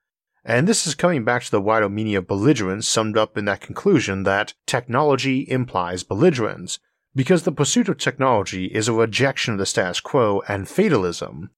And 0.44 0.68
this 0.68 0.88
is 0.88 0.96
coming 0.96 1.24
back 1.24 1.44
to 1.44 1.52
the 1.52 1.62
wider 1.62 1.90
meaning 1.90 2.16
of 2.16 2.28
belligerence 2.28 2.88
summed 2.88 3.18
up 3.18 3.38
in 3.38 3.46
that 3.46 3.62
conclusion 3.62 4.24
that 4.24 4.54
technology 4.66 5.46
implies 5.50 6.04
belligerence, 6.04 6.80
because 7.14 7.44
the 7.44 7.52
pursuit 7.52 7.90
of 7.90 7.98
technology 7.98 8.66
is 8.66 8.88
a 8.88 8.94
rejection 8.94 9.54
of 9.54 9.60
the 9.60 9.66
status 9.66 10.00
quo 10.00 10.42
and 10.48 10.68
fatalism. 10.68 11.52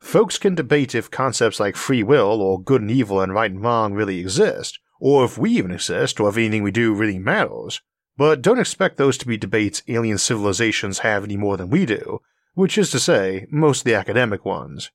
Folks 0.00 0.38
can 0.38 0.54
debate 0.54 0.94
if 0.94 1.10
concepts 1.10 1.58
like 1.58 1.76
free 1.76 2.02
will 2.02 2.40
or 2.42 2.60
good 2.60 2.82
and 2.82 2.90
evil 2.90 3.20
and 3.20 3.32
right 3.32 3.50
and 3.50 3.62
wrong 3.62 3.94
really 3.94 4.18
exist, 4.18 4.78
or 5.00 5.24
if 5.24 5.38
we 5.38 5.50
even 5.52 5.70
exist, 5.70 6.20
or 6.20 6.28
if 6.28 6.36
anything 6.36 6.62
we 6.62 6.70
do 6.70 6.92
really 6.92 7.18
matters, 7.18 7.80
but 8.16 8.42
don't 8.42 8.58
expect 8.58 8.96
those 8.96 9.16
to 9.18 9.26
be 9.26 9.36
debates 9.36 9.82
alien 9.88 10.18
civilizations 10.18 11.00
have 11.00 11.24
any 11.24 11.36
more 11.36 11.56
than 11.56 11.70
we 11.70 11.86
do, 11.86 12.20
which 12.58 12.76
is 12.76 12.90
to 12.90 12.98
say, 12.98 13.46
most 13.52 13.82
of 13.82 13.84
the 13.84 13.94
academic 13.94 14.44
ones. 14.44 14.90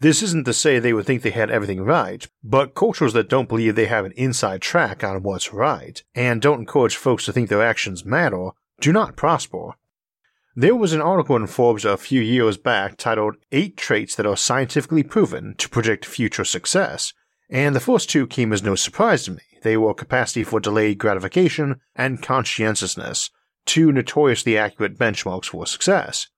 This 0.00 0.22
isn't 0.22 0.46
to 0.46 0.54
say 0.54 0.78
they 0.78 0.94
would 0.94 1.04
think 1.04 1.20
they 1.20 1.30
had 1.30 1.50
everything 1.50 1.82
right, 1.82 2.26
but 2.42 2.74
cultures 2.74 3.12
that 3.12 3.28
don't 3.28 3.50
believe 3.50 3.74
they 3.74 3.84
have 3.84 4.06
an 4.06 4.14
inside 4.16 4.62
track 4.62 5.04
on 5.04 5.22
what's 5.22 5.52
right, 5.52 6.02
and 6.14 6.40
don't 6.40 6.60
encourage 6.60 6.96
folks 6.96 7.26
to 7.26 7.32
think 7.34 7.50
their 7.50 7.62
actions 7.62 8.06
matter, 8.06 8.52
do 8.80 8.94
not 8.94 9.14
prosper. 9.14 9.72
There 10.56 10.74
was 10.74 10.94
an 10.94 11.02
article 11.02 11.36
in 11.36 11.46
Forbes 11.48 11.84
a 11.84 11.98
few 11.98 12.22
years 12.22 12.56
back 12.56 12.96
titled 12.96 13.36
Eight 13.52 13.76
Traits 13.76 14.14
That 14.14 14.24
Are 14.24 14.34
Scientifically 14.34 15.02
Proven 15.02 15.54
to 15.58 15.68
Predict 15.68 16.06
Future 16.06 16.46
Success, 16.46 17.12
and 17.50 17.76
the 17.76 17.80
first 17.80 18.08
two 18.08 18.26
came 18.26 18.54
as 18.54 18.62
no 18.62 18.74
surprise 18.74 19.24
to 19.24 19.32
me. 19.32 19.42
They 19.60 19.76
were 19.76 19.92
capacity 19.92 20.44
for 20.44 20.60
delayed 20.60 20.96
gratification 20.96 21.82
and 21.94 22.22
conscientiousness, 22.22 23.28
two 23.66 23.92
notoriously 23.92 24.56
accurate 24.56 24.98
benchmarks 24.98 25.50
for 25.50 25.66
success. 25.66 26.28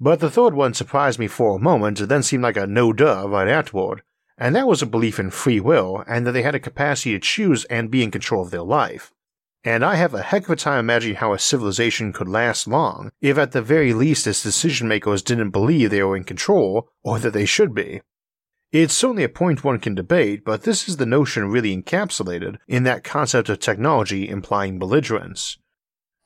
But 0.00 0.20
the 0.20 0.30
third 0.30 0.54
one 0.54 0.72
surprised 0.72 1.18
me 1.18 1.26
for 1.28 1.56
a 1.56 1.60
moment, 1.60 2.08
then 2.08 2.22
seemed 2.22 2.42
like 2.42 2.56
a 2.56 2.66
no 2.66 2.92
duh 2.92 3.26
right 3.28 3.48
afterward, 3.48 4.02
and 4.38 4.56
that 4.56 4.66
was 4.66 4.80
a 4.80 4.86
belief 4.86 5.18
in 5.18 5.30
free 5.30 5.60
will 5.60 6.02
and 6.08 6.26
that 6.26 6.32
they 6.32 6.42
had 6.42 6.54
a 6.54 6.60
capacity 6.60 7.12
to 7.12 7.18
choose 7.18 7.66
and 7.66 7.90
be 7.90 8.02
in 8.02 8.10
control 8.10 8.42
of 8.42 8.50
their 8.50 8.62
life. 8.62 9.12
And 9.62 9.84
I 9.84 9.96
have 9.96 10.14
a 10.14 10.22
heck 10.22 10.44
of 10.44 10.50
a 10.50 10.56
time 10.56 10.78
imagining 10.78 11.16
how 11.16 11.34
a 11.34 11.38
civilization 11.38 12.14
could 12.14 12.28
last 12.28 12.66
long 12.66 13.10
if 13.20 13.36
at 13.36 13.52
the 13.52 13.60
very 13.60 13.92
least 13.92 14.26
its 14.26 14.42
decision 14.42 14.88
makers 14.88 15.20
didn't 15.20 15.50
believe 15.50 15.90
they 15.90 16.02
were 16.02 16.16
in 16.16 16.24
control 16.24 16.88
or 17.04 17.18
that 17.18 17.34
they 17.34 17.44
should 17.44 17.74
be. 17.74 18.00
It's 18.72 18.94
certainly 18.94 19.24
a 19.24 19.28
point 19.28 19.64
one 19.64 19.80
can 19.80 19.94
debate, 19.94 20.44
but 20.46 20.62
this 20.62 20.88
is 20.88 20.96
the 20.96 21.04
notion 21.04 21.50
really 21.50 21.76
encapsulated 21.76 22.56
in 22.66 22.84
that 22.84 23.04
concept 23.04 23.50
of 23.50 23.58
technology 23.58 24.30
implying 24.30 24.78
belligerence. 24.78 25.58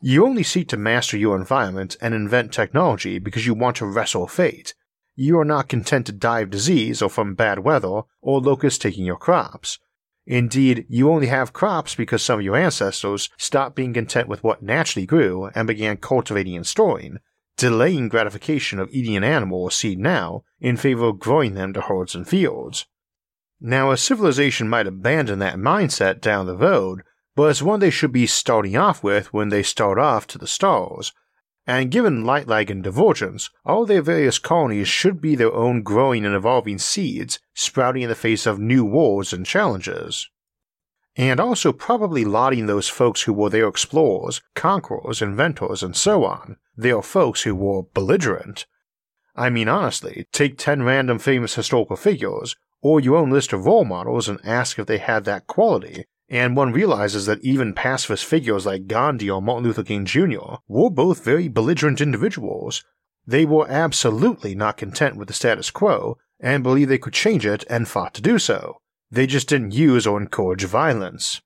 You 0.07 0.27
only 0.27 0.43
seek 0.43 0.69
to 0.69 0.77
master 0.77 1.17
your 1.17 1.35
environment 1.35 1.97
and 1.99 2.13
invent 2.13 2.53
technology 2.53 3.19
because 3.19 3.47
you 3.47 3.55
want 3.55 3.77
to 3.77 3.87
wrestle 3.87 4.27
fate. 4.27 4.75
You 5.17 5.39
are 5.39 5.47
not 5.47 5.71
content 5.71 6.05
to 6.05 6.13
die 6.13 6.41
of 6.41 6.51
disease 6.51 7.01
or 7.01 7.09
from 7.09 7.35
bad 7.35 7.61
weather 7.61 8.03
or 8.21 8.39
locusts 8.39 8.79
taking 8.79 9.07
your 9.07 9.17
crops. 9.17 9.79
Indeed, 10.27 10.85
you 10.91 11.11
only 11.11 11.29
have 11.29 11.55
crops 11.55 11.95
because 11.95 12.23
some 12.23 12.41
of 12.41 12.45
your 12.45 12.55
ancestors 12.55 13.31
stopped 13.39 13.77
being 13.77 13.95
content 13.95 14.29
with 14.29 14.45
what 14.45 14.63
naturally 14.63 15.07
grew 15.07 15.47
and 15.55 15.67
began 15.67 15.97
cultivating 15.97 16.55
and 16.55 16.67
storing, 16.67 17.17
delaying 17.57 18.11
gratification 18.11 18.79
of 18.79 18.91
eating 18.93 19.17
an 19.17 19.25
animal 19.25 19.63
or 19.63 19.71
seed 19.71 19.99
now 19.99 20.45
in 20.61 20.77
favor 20.77 21.07
of 21.07 21.19
growing 21.19 21.55
them 21.55 21.73
to 21.73 21.81
herds 21.81 22.15
and 22.15 22.29
fields. 22.29 22.85
Now, 23.59 23.91
a 23.91 23.97
civilization 23.97 24.69
might 24.69 24.87
abandon 24.87 25.39
that 25.39 25.57
mindset 25.57 26.21
down 26.21 26.45
the 26.45 26.59
road, 26.59 27.05
but 27.37 27.51
it's 27.51 27.63
one 27.63 27.81
they 27.81 27.91
should 27.91 28.13
be 28.13 28.27
starting 28.27 28.77
off 28.77 29.03
with 29.03 29.33
when 29.33 29.49
they 29.49 29.63
start 29.63 29.99
off 29.99 30.27
to 30.29 30.39
the 30.39 30.47
stars. 30.47 31.13
And 31.67 31.91
given 31.91 32.25
light 32.25 32.47
lag 32.47 32.71
and 32.71 32.83
divergence, 32.83 33.51
all 33.65 33.87
their 33.87 34.03
various 34.03 34.39
colonies 34.39 34.87
should 34.87 35.21
be 35.21 35.35
their 35.35 35.53
own 35.53 35.83
growing 35.83 36.25
and 36.27 36.35
evolving 36.35 36.79
seeds, 36.79 37.39
sprouting 37.55 38.03
in 38.03 38.09
the 38.09 38.15
face 38.15 38.47
of 38.47 38.59
new 38.59 38.85
wars 38.85 39.33
and 39.33 39.47
challenges. 39.47 40.29
And 41.17 41.41
also 41.41 41.73
probably 41.73 42.25
lauding 42.25 42.67
those 42.67 42.89
folks 42.89 43.23
who 43.23 43.33
were 43.33 43.49
their 43.49 43.69
explorers, 43.69 44.43
conquerors, 44.55 45.23
inventors, 45.23 45.83
and 45.83 45.97
so 45.97 46.25
on, 46.25 46.57
their 46.77 47.03
folks 47.03 47.43
who 47.43 47.55
were 47.55 47.85
belligerent. 47.95 48.67
I 49.37 49.49
mean, 49.49 49.69
honestly, 49.69 50.27
take 50.33 50.59
10 50.59 50.83
random 50.83 51.19
famous 51.19 51.55
historical 51.55 51.97
figures, 51.97 52.57
or 52.83 53.01
your 53.01 53.17
own 53.17 53.31
list 53.31 53.53
of 53.53 53.65
role 53.65 53.85
models, 53.85 54.29
and 54.29 54.39
ask 54.45 54.79
if 54.79 54.87
they 54.87 54.99
had 54.99 55.25
that 55.25 55.47
quality, 55.47 56.05
and 56.29 56.57
one 56.57 56.73
realizes 56.73 57.27
that 57.27 57.43
even 57.43 57.75
pacifist 57.75 58.25
figures 58.25 58.67
like 58.67 58.87
Gandhi 58.87 59.31
or 59.31 59.43
Martin 59.43 59.65
Luther 59.65 59.85
King 59.85 60.05
Jr. 60.05 60.57
were 60.67 60.91
both 60.91 61.25
very 61.25 61.49
belligerent 61.49 62.01
individuals. 62.01 62.85
They 63.27 63.45
were 63.45 63.69
absolutely 63.69 64.55
not 64.55 64.77
content 64.77 65.17
with 65.17 65.29
the 65.29 65.35
status 65.35 65.71
quo 65.71 66.19
and 66.41 66.63
believed 66.63 66.91
they 66.91 66.99
could 66.99 67.13
change 67.13 67.47
it 67.47 67.65
and 67.69 67.89
fought 67.89 68.15
to 68.15 68.23
do 68.23 68.39
so. 68.39 68.79
They 69.11 69.27
just 69.27 69.49
didn't 69.49 69.75
use 69.75 70.07
or 70.07 70.21
encourage 70.21 70.65
violence. 70.65 71.41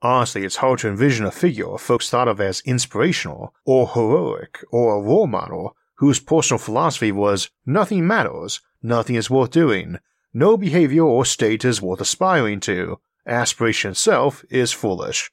Honestly, 0.00 0.44
it's 0.44 0.56
hard 0.56 0.80
to 0.80 0.88
envision 0.88 1.24
a 1.24 1.30
figure 1.30 1.78
folks 1.78 2.10
thought 2.10 2.26
of 2.26 2.40
as 2.40 2.60
inspirational, 2.62 3.54
or 3.64 3.88
heroic, 3.88 4.64
or 4.72 4.96
a 4.96 5.00
role 5.00 5.28
model 5.28 5.76
whose 5.98 6.18
personal 6.18 6.58
philosophy 6.58 7.12
was 7.12 7.50
nothing 7.64 8.04
matters, 8.04 8.60
nothing 8.82 9.14
is 9.14 9.30
worth 9.30 9.50
doing, 9.50 9.98
no 10.34 10.56
behavior 10.56 11.04
or 11.04 11.24
state 11.24 11.64
is 11.64 11.80
worth 11.80 12.00
aspiring 12.00 12.58
to, 12.58 12.98
aspiration 13.26 13.92
itself 13.92 14.44
is 14.50 14.72
foolish. 14.72 15.30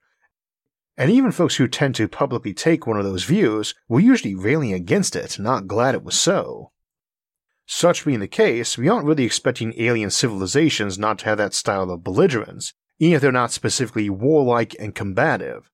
And 0.97 1.09
even 1.09 1.31
folks 1.31 1.55
who 1.55 1.67
tend 1.67 1.95
to 1.95 2.07
publicly 2.07 2.53
take 2.53 2.85
one 2.85 2.97
of 2.97 3.05
those 3.05 3.23
views 3.23 3.73
were 3.87 3.99
usually 3.99 4.35
railing 4.35 4.73
against 4.73 5.15
it, 5.15 5.39
not 5.39 5.67
glad 5.67 5.95
it 5.95 6.03
was 6.03 6.19
so. 6.19 6.71
Such 7.65 8.03
being 8.03 8.19
the 8.19 8.27
case, 8.27 8.77
we 8.77 8.89
aren't 8.89 9.05
really 9.05 9.23
expecting 9.23 9.79
alien 9.79 10.09
civilizations 10.09 10.97
not 10.97 11.19
to 11.19 11.25
have 11.25 11.37
that 11.37 11.53
style 11.53 11.89
of 11.91 12.03
belligerence, 12.03 12.73
even 12.97 13.15
if 13.15 13.21
they're 13.21 13.31
not 13.31 13.51
specifically 13.51 14.09
warlike 14.09 14.75
and 14.79 14.93
combative. 14.93 15.69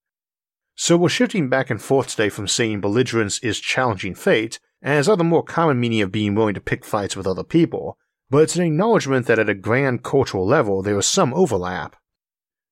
So 0.75 0.97
we're 0.97 1.09
shifting 1.09 1.49
back 1.49 1.69
and 1.69 1.81
forth 1.81 2.09
today 2.09 2.29
from 2.29 2.47
saying 2.47 2.81
belligerence 2.81 3.39
is 3.39 3.59
challenging 3.59 4.13
fate, 4.13 4.59
as 4.81 5.07
other 5.07 5.23
more 5.23 5.41
common 5.41 5.79
meaning 5.79 6.01
of 6.01 6.11
being 6.11 6.35
willing 6.35 6.53
to 6.53 6.61
pick 6.61 6.85
fights 6.85 7.15
with 7.15 7.25
other 7.25 7.43
people, 7.43 7.97
but 8.29 8.43
it's 8.43 8.55
an 8.55 8.63
acknowledgement 8.63 9.25
that 9.27 9.39
at 9.39 9.49
a 9.49 9.55
grand 9.55 10.03
cultural 10.03 10.45
level 10.45 10.81
there 10.81 10.97
is 10.99 11.07
some 11.07 11.33
overlap. 11.33 11.95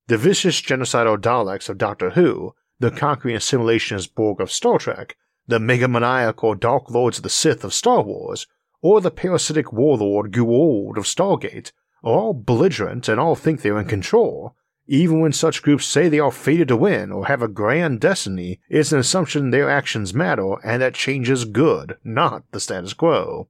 The 0.07 0.17
vicious 0.17 0.61
genocidal 0.61 1.17
Daleks 1.17 1.69
of 1.69 1.77
Doctor 1.77 2.09
Who, 2.09 2.53
the 2.77 2.91
conquering 2.91 3.37
assimilationist 3.37 4.13
Borg 4.13 4.41
of 4.41 4.51
Star 4.51 4.77
Trek, 4.77 5.15
the 5.47 5.59
megamaniacal 5.59 6.59
Dark 6.59 6.89
Lords 6.89 7.19
of 7.19 7.23
the 7.23 7.29
Sith 7.29 7.63
of 7.63 7.73
Star 7.73 8.01
Wars, 8.01 8.45
or 8.81 8.99
the 8.99 9.09
parasitic 9.09 9.71
warlord 9.71 10.33
Goa'uld 10.33 10.97
of 10.97 11.05
Stargate 11.05 11.71
are 12.03 12.11
all 12.11 12.33
belligerent 12.33 13.07
and 13.07 13.17
all 13.17 13.35
think 13.35 13.61
they're 13.61 13.79
in 13.79 13.87
control. 13.87 14.57
Even 14.87 15.21
when 15.21 15.31
such 15.31 15.61
groups 15.61 15.85
say 15.85 16.09
they 16.09 16.19
are 16.19 16.33
fated 16.33 16.67
to 16.67 16.75
win 16.75 17.09
or 17.09 17.27
have 17.27 17.41
a 17.41 17.47
grand 17.47 18.01
destiny, 18.01 18.59
it's 18.67 18.91
an 18.91 18.99
assumption 18.99 19.51
their 19.51 19.69
actions 19.69 20.13
matter 20.13 20.55
and 20.65 20.81
that 20.81 20.95
change 20.95 21.29
is 21.29 21.45
good, 21.45 21.95
not 22.03 22.43
the 22.51 22.59
status 22.59 22.91
quo. 22.91 23.47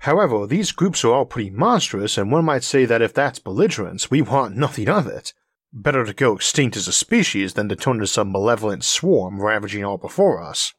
However, 0.00 0.46
these 0.46 0.70
groups 0.70 1.02
are 1.02 1.14
all 1.14 1.24
pretty 1.24 1.48
monstrous, 1.48 2.18
and 2.18 2.30
one 2.30 2.44
might 2.44 2.62
say 2.62 2.84
that 2.84 3.00
if 3.00 3.14
that's 3.14 3.38
belligerence, 3.38 4.10
we 4.10 4.20
want 4.20 4.54
nothing 4.54 4.90
of 4.90 5.06
it. 5.06 5.32
Better 5.72 6.06
to 6.06 6.14
go 6.14 6.34
extinct 6.34 6.78
as 6.78 6.88
a 6.88 6.92
species 6.92 7.52
than 7.52 7.68
to 7.68 7.76
turn 7.76 7.96
into 7.96 8.06
some 8.06 8.32
malevolent 8.32 8.84
swarm 8.84 9.40
ravaging 9.40 9.84
all 9.84 9.98
before 9.98 10.42
us. 10.42 10.72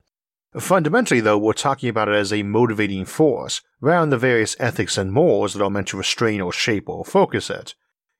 Fundamentally, 0.57 1.19
though, 1.19 1.37
we're 1.37 1.53
talking 1.53 1.89
about 1.89 2.07
it 2.07 2.15
as 2.15 2.33
a 2.33 2.41
motivating 2.41 3.05
force, 3.05 3.61
rather 3.81 4.01
than 4.01 4.09
the 4.09 4.17
various 4.17 4.55
ethics 4.59 4.97
and 4.97 5.13
morals 5.13 5.53
that 5.53 5.63
are 5.63 5.69
meant 5.69 5.89
to 5.89 5.97
restrain 5.97 6.41
or 6.41 6.51
shape 6.51 6.89
or 6.89 7.05
focus 7.05 7.51
it. 7.51 7.75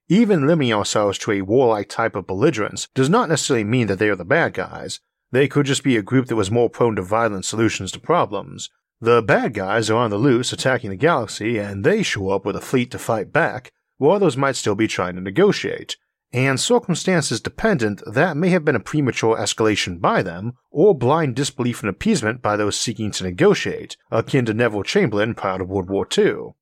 Even 0.10 0.46
limiting 0.46 0.72
ourselves 0.72 1.18
to 1.20 1.32
a 1.32 1.42
warlike 1.42 1.90
type 1.90 2.16
of 2.16 2.28
belligerence 2.28 2.88
does 2.94 3.10
not 3.10 3.30
necessarily 3.30 3.64
mean 3.64 3.88
that 3.88 3.98
they 3.98 4.10
are 4.10 4.16
the 4.16 4.24
bad 4.24 4.54
guys. 4.54 5.00
They 5.32 5.48
could 5.48 5.66
just 5.66 5.84
be 5.84 5.98
a 5.98 6.04
group 6.04 6.28
that 6.28 6.36
was 6.36 6.52
more 6.52 6.70
prone 6.70 6.96
to 6.98 7.02
violent 7.02 7.46
solutions 7.46 7.92
to 7.94 8.00
problems. 8.00 8.70
The 9.02 9.24
bad 9.24 9.56
guys 9.56 9.90
are 9.90 9.98
on 9.98 10.12
the 10.12 10.18
loose 10.18 10.54
attacking 10.54 10.92
the 10.92 10.96
galaxy, 10.96 11.58
and 11.58 11.84
they 11.84 12.04
show 12.04 12.30
up 12.30 12.46
with 12.46 12.56
a 12.56 12.62
fleet 12.62 12.92
to 12.92 13.00
fight 13.00 13.34
back, 13.34 13.72
while 13.98 14.16
others 14.18 14.38
might 14.38 14.56
still 14.56 14.76
be 14.76 14.88
trying 14.88 15.16
to 15.16 15.22
negotiate 15.22 15.98
and 16.32 16.60
circumstances 16.60 17.42
dependent, 17.42 18.04
that 18.06 18.38
may 18.38 18.50
have 18.50 18.64
been 18.64 18.76
a 18.76 18.80
premature 18.80 19.36
escalation 19.38 20.00
by 20.00 20.22
them, 20.22 20.54
or 20.70 20.94
blind 20.94 21.36
disbelief 21.36 21.82
and 21.82 21.90
appeasement 21.90 22.42
by 22.42 22.56
those 22.56 22.80
seeking 22.80 23.12
to 23.12 23.24
negotiate, 23.24 23.98
akin 24.12 24.46
to 24.46 24.54
Neville 24.54 24.84
Chamberlain 24.84 25.34
prior 25.34 25.58
to 25.58 25.64
World 25.64 25.90
War 25.90 26.08
II. 26.18 26.54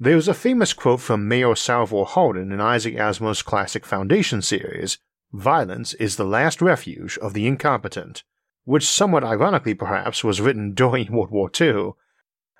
There's 0.00 0.26
a 0.26 0.34
famous 0.34 0.72
quote 0.72 1.00
from 1.00 1.28
Mayor 1.28 1.54
Salvor 1.54 2.04
Hardin 2.04 2.50
in 2.50 2.60
Isaac 2.60 2.96
Asimov's 2.96 3.42
classic 3.42 3.84
Foundation 3.84 4.42
series 4.42 4.98
Violence 5.32 5.94
is 5.94 6.16
the 6.16 6.24
last 6.24 6.60
refuge 6.60 7.16
of 7.18 7.32
the 7.32 7.46
incompetent, 7.46 8.22
which 8.64 8.86
somewhat 8.86 9.24
ironically 9.24 9.74
perhaps 9.74 10.22
was 10.22 10.40
written 10.40 10.74
during 10.74 11.10
World 11.10 11.30
War 11.30 11.50
II. 11.58 11.92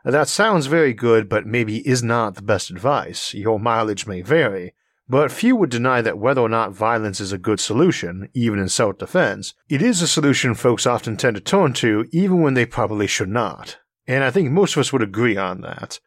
That 0.04 0.28
sounds 0.28 0.66
very 0.66 0.94
good, 0.94 1.28
but 1.28 1.46
maybe 1.46 1.86
is 1.86 2.02
not 2.02 2.34
the 2.34 2.42
best 2.42 2.70
advice. 2.70 3.34
Your 3.34 3.60
mileage 3.60 4.06
may 4.06 4.22
vary, 4.22 4.74
but 5.12 5.30
few 5.30 5.54
would 5.54 5.68
deny 5.68 6.00
that 6.00 6.16
whether 6.16 6.40
or 6.40 6.48
not 6.48 6.72
violence 6.72 7.20
is 7.20 7.32
a 7.32 7.38
good 7.38 7.60
solution, 7.60 8.30
even 8.32 8.58
in 8.58 8.66
self 8.70 8.96
defense, 8.96 9.52
it 9.68 9.82
is 9.82 10.00
a 10.00 10.08
solution 10.08 10.54
folks 10.54 10.86
often 10.86 11.18
tend 11.18 11.36
to 11.36 11.42
turn 11.42 11.74
to 11.74 12.08
even 12.12 12.40
when 12.40 12.54
they 12.54 12.64
probably 12.64 13.06
should 13.06 13.28
not. 13.28 13.76
And 14.06 14.24
I 14.24 14.30
think 14.30 14.50
most 14.50 14.74
of 14.74 14.80
us 14.80 14.90
would 14.90 15.02
agree 15.02 15.36
on 15.36 15.60
that. 15.60 16.00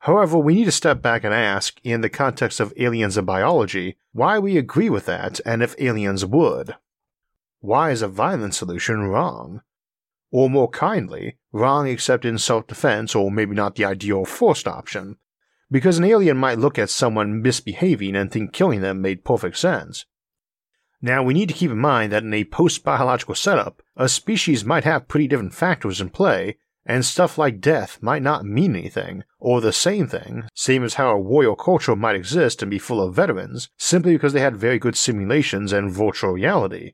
However, 0.00 0.36
we 0.36 0.56
need 0.56 0.66
to 0.66 0.72
step 0.72 1.00
back 1.00 1.24
and 1.24 1.32
ask, 1.32 1.80
in 1.84 2.02
the 2.02 2.10
context 2.10 2.60
of 2.60 2.74
aliens 2.76 3.16
and 3.16 3.26
biology, 3.26 3.96
why 4.12 4.38
we 4.38 4.58
agree 4.58 4.90
with 4.90 5.06
that 5.06 5.40
and 5.46 5.62
if 5.62 5.74
aliens 5.78 6.26
would. 6.26 6.76
Why 7.60 7.92
is 7.92 8.02
a 8.02 8.08
violent 8.08 8.54
solution 8.54 9.04
wrong? 9.04 9.62
Or 10.30 10.50
more 10.50 10.68
kindly, 10.68 11.38
wrong 11.50 11.88
except 11.88 12.26
in 12.26 12.36
self 12.36 12.66
defense 12.66 13.14
or 13.14 13.30
maybe 13.30 13.54
not 13.54 13.76
the 13.76 13.86
ideal 13.86 14.26
forced 14.26 14.68
option, 14.68 15.16
because 15.74 15.98
an 15.98 16.04
alien 16.04 16.36
might 16.36 16.56
look 16.56 16.78
at 16.78 16.88
someone 16.88 17.42
misbehaving 17.42 18.14
and 18.14 18.30
think 18.30 18.52
killing 18.52 18.80
them 18.80 19.02
made 19.02 19.24
perfect 19.24 19.58
sense. 19.58 20.06
Now, 21.02 21.24
we 21.24 21.34
need 21.34 21.48
to 21.48 21.54
keep 21.54 21.72
in 21.72 21.78
mind 21.78 22.12
that 22.12 22.22
in 22.22 22.32
a 22.32 22.44
post 22.44 22.84
biological 22.84 23.34
setup, 23.34 23.82
a 23.96 24.08
species 24.08 24.64
might 24.64 24.84
have 24.84 25.08
pretty 25.08 25.26
different 25.26 25.52
factors 25.52 26.00
in 26.00 26.10
play, 26.10 26.58
and 26.86 27.04
stuff 27.04 27.38
like 27.38 27.60
death 27.60 27.98
might 28.00 28.22
not 28.22 28.44
mean 28.44 28.76
anything, 28.76 29.24
or 29.40 29.60
the 29.60 29.72
same 29.72 30.06
thing, 30.06 30.44
same 30.54 30.84
as 30.84 30.94
how 30.94 31.10
a 31.10 31.18
warrior 31.18 31.56
culture 31.56 31.96
might 31.96 32.14
exist 32.14 32.62
and 32.62 32.70
be 32.70 32.78
full 32.78 33.02
of 33.02 33.16
veterans, 33.16 33.68
simply 33.76 34.12
because 34.12 34.32
they 34.32 34.38
had 34.38 34.56
very 34.56 34.78
good 34.78 34.94
simulations 34.94 35.72
and 35.72 35.90
virtual 35.90 36.34
reality. 36.34 36.92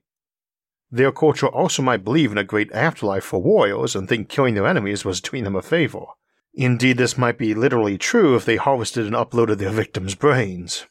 Their 0.90 1.12
culture 1.12 1.48
also 1.48 1.82
might 1.82 2.02
believe 2.02 2.32
in 2.32 2.38
a 2.38 2.44
great 2.44 2.72
afterlife 2.72 3.24
for 3.24 3.42
warriors 3.42 3.94
and 3.94 4.08
think 4.08 4.30
killing 4.30 4.54
their 4.54 4.66
enemies 4.66 5.04
was 5.04 5.20
doing 5.20 5.44
them 5.44 5.54
a 5.54 5.60
favor. 5.60 6.06
Indeed, 6.54 6.98
this 6.98 7.16
might 7.16 7.38
be 7.38 7.54
literally 7.54 7.96
true 7.96 8.34
if 8.34 8.44
they 8.44 8.56
harvested 8.56 9.06
and 9.06 9.14
uploaded 9.14 9.58
their 9.58 9.70
victims' 9.70 10.16
brains. 10.16 10.86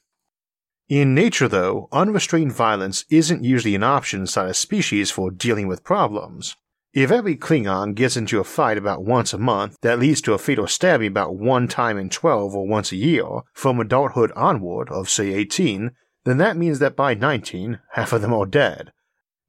In 0.87 1.13
nature, 1.13 1.47
though, 1.47 1.87
unrestrained 1.91 2.53
violence 2.53 3.05
isn't 3.09 3.43
usually 3.43 3.75
an 3.75 3.83
option 3.83 4.21
inside 4.21 4.49
a 4.49 4.53
species 4.53 5.11
for 5.11 5.29
dealing 5.29 5.67
with 5.67 5.83
problems. 5.83 6.55
If 6.93 7.11
every 7.11 7.35
Klingon 7.35 7.93
gets 7.93 8.17
into 8.17 8.39
a 8.39 8.43
fight 8.43 8.77
about 8.77 9.03
once 9.03 9.33
a 9.33 9.37
month 9.37 9.77
that 9.81 9.99
leads 9.99 10.21
to 10.21 10.33
a 10.33 10.39
fatal 10.39 10.65
stabbing 10.65 11.09
about 11.09 11.35
one 11.35 11.67
time 11.67 11.99
in 11.99 12.09
12 12.09 12.55
or 12.55 12.67
once 12.67 12.91
a 12.91 12.95
year, 12.95 13.27
from 13.53 13.79
adulthood 13.79 14.31
onward 14.35 14.89
of 14.89 15.09
say 15.09 15.33
18, 15.33 15.91
then 16.23 16.37
that 16.37 16.57
means 16.57 16.79
that 16.79 16.95
by 16.95 17.13
19, 17.13 17.79
half 17.91 18.13
of 18.13 18.21
them 18.21 18.33
are 18.33 18.47
dead. 18.47 18.91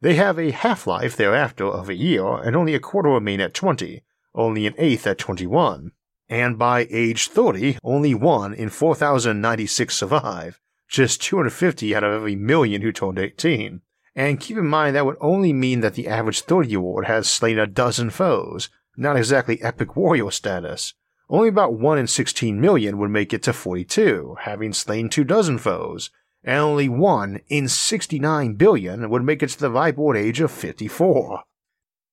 They 0.03 0.17
have 0.17 0.39
a 0.39 0.51
half 0.51 0.87
life 0.87 1.17
thereafter 1.17 1.67
of 1.67 1.89
a 1.89 1.95
year, 1.95 2.27
and 2.27 2.55
only 2.55 2.75
a 2.75 2.81
quarter 2.81 3.09
remain 3.09 3.41
at 3.41 3.55
20, 3.55 4.03
only 4.35 4.67
an 4.67 4.75
eighth 4.77 5.07
at 5.07 5.17
21 5.17 5.93
and 6.31 6.57
by 6.57 6.87
age 6.91 7.29
30, 7.29 7.79
only 7.83 8.15
one 8.15 8.55
in 8.55 8.71
4,096 8.71 9.95
survive, 9.95 10.61
just 10.89 11.21
250 11.21 11.95
out 11.95 12.05
of 12.05 12.13
every 12.13 12.37
million 12.37 12.83
who 12.83 12.93
turned 12.93 13.19
18. 13.19 13.83
And 14.15 14.41
keep 14.41 14.57
in 14.57 14.67
mind 14.67 14.95
that 14.95 15.05
would 15.05 15.17
only 15.21 15.53
mean 15.53 15.81
that 15.81 15.95
the 15.95 16.07
average 16.07 16.43
30 16.43 16.69
year 16.69 16.81
old 16.81 17.07
has 17.07 17.29
slain 17.29 17.59
a 17.59 17.67
dozen 17.67 18.11
foes, 18.11 18.71
not 18.97 19.17
exactly 19.17 19.61
epic 19.61 19.97
warrior 19.97 20.31
status. 20.31 20.95
Only 21.29 21.49
about 21.49 21.75
1 21.75 21.99
in 21.99 22.07
16 22.07 22.61
million 22.61 22.99
would 22.99 23.11
make 23.11 23.33
it 23.33 23.43
to 23.45 23.53
42, 23.53 24.37
having 24.41 24.73
slain 24.73 25.09
two 25.09 25.25
dozen 25.25 25.59
foes, 25.59 26.11
and 26.45 26.59
only 26.59 26.89
1 26.89 27.41
in 27.49 27.69
69 27.69 28.55
billion 28.55 29.11
would 29.11 29.23
make 29.25 29.43
it 29.43 29.51
to 29.51 29.61
the 29.61 29.71
ripe 29.71 29.99
old 29.99 30.17
age 30.17 30.41
of 30.41 30.51
54. 30.51 31.43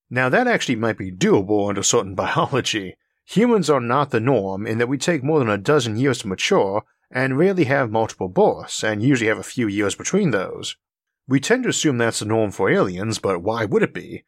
Now 0.09 0.29
that 0.29 0.47
actually 0.47 0.75
might 0.75 0.97
be 0.97 1.11
doable 1.11 1.69
under 1.69 1.83
certain 1.83 2.15
biology, 2.15 2.95
Humans 3.29 3.69
are 3.69 3.81
not 3.81 4.11
the 4.11 4.21
norm 4.21 4.65
in 4.65 4.77
that 4.77 4.87
we 4.87 4.97
take 4.97 5.21
more 5.21 5.39
than 5.39 5.49
a 5.49 5.57
dozen 5.57 5.97
years 5.97 6.19
to 6.19 6.29
mature 6.29 6.83
and 7.11 7.37
rarely 7.37 7.65
have 7.65 7.91
multiple 7.91 8.29
births, 8.29 8.85
and 8.85 9.03
usually 9.03 9.27
have 9.27 9.37
a 9.37 9.43
few 9.43 9.67
years 9.67 9.95
between 9.95 10.31
those. 10.31 10.77
We 11.27 11.41
tend 11.41 11.63
to 11.63 11.69
assume 11.69 11.97
that's 11.97 12.19
the 12.19 12.25
norm 12.25 12.51
for 12.51 12.69
aliens, 12.69 13.19
but 13.19 13.41
why 13.41 13.65
would 13.65 13.83
it 13.83 13.93
be? 13.93 14.23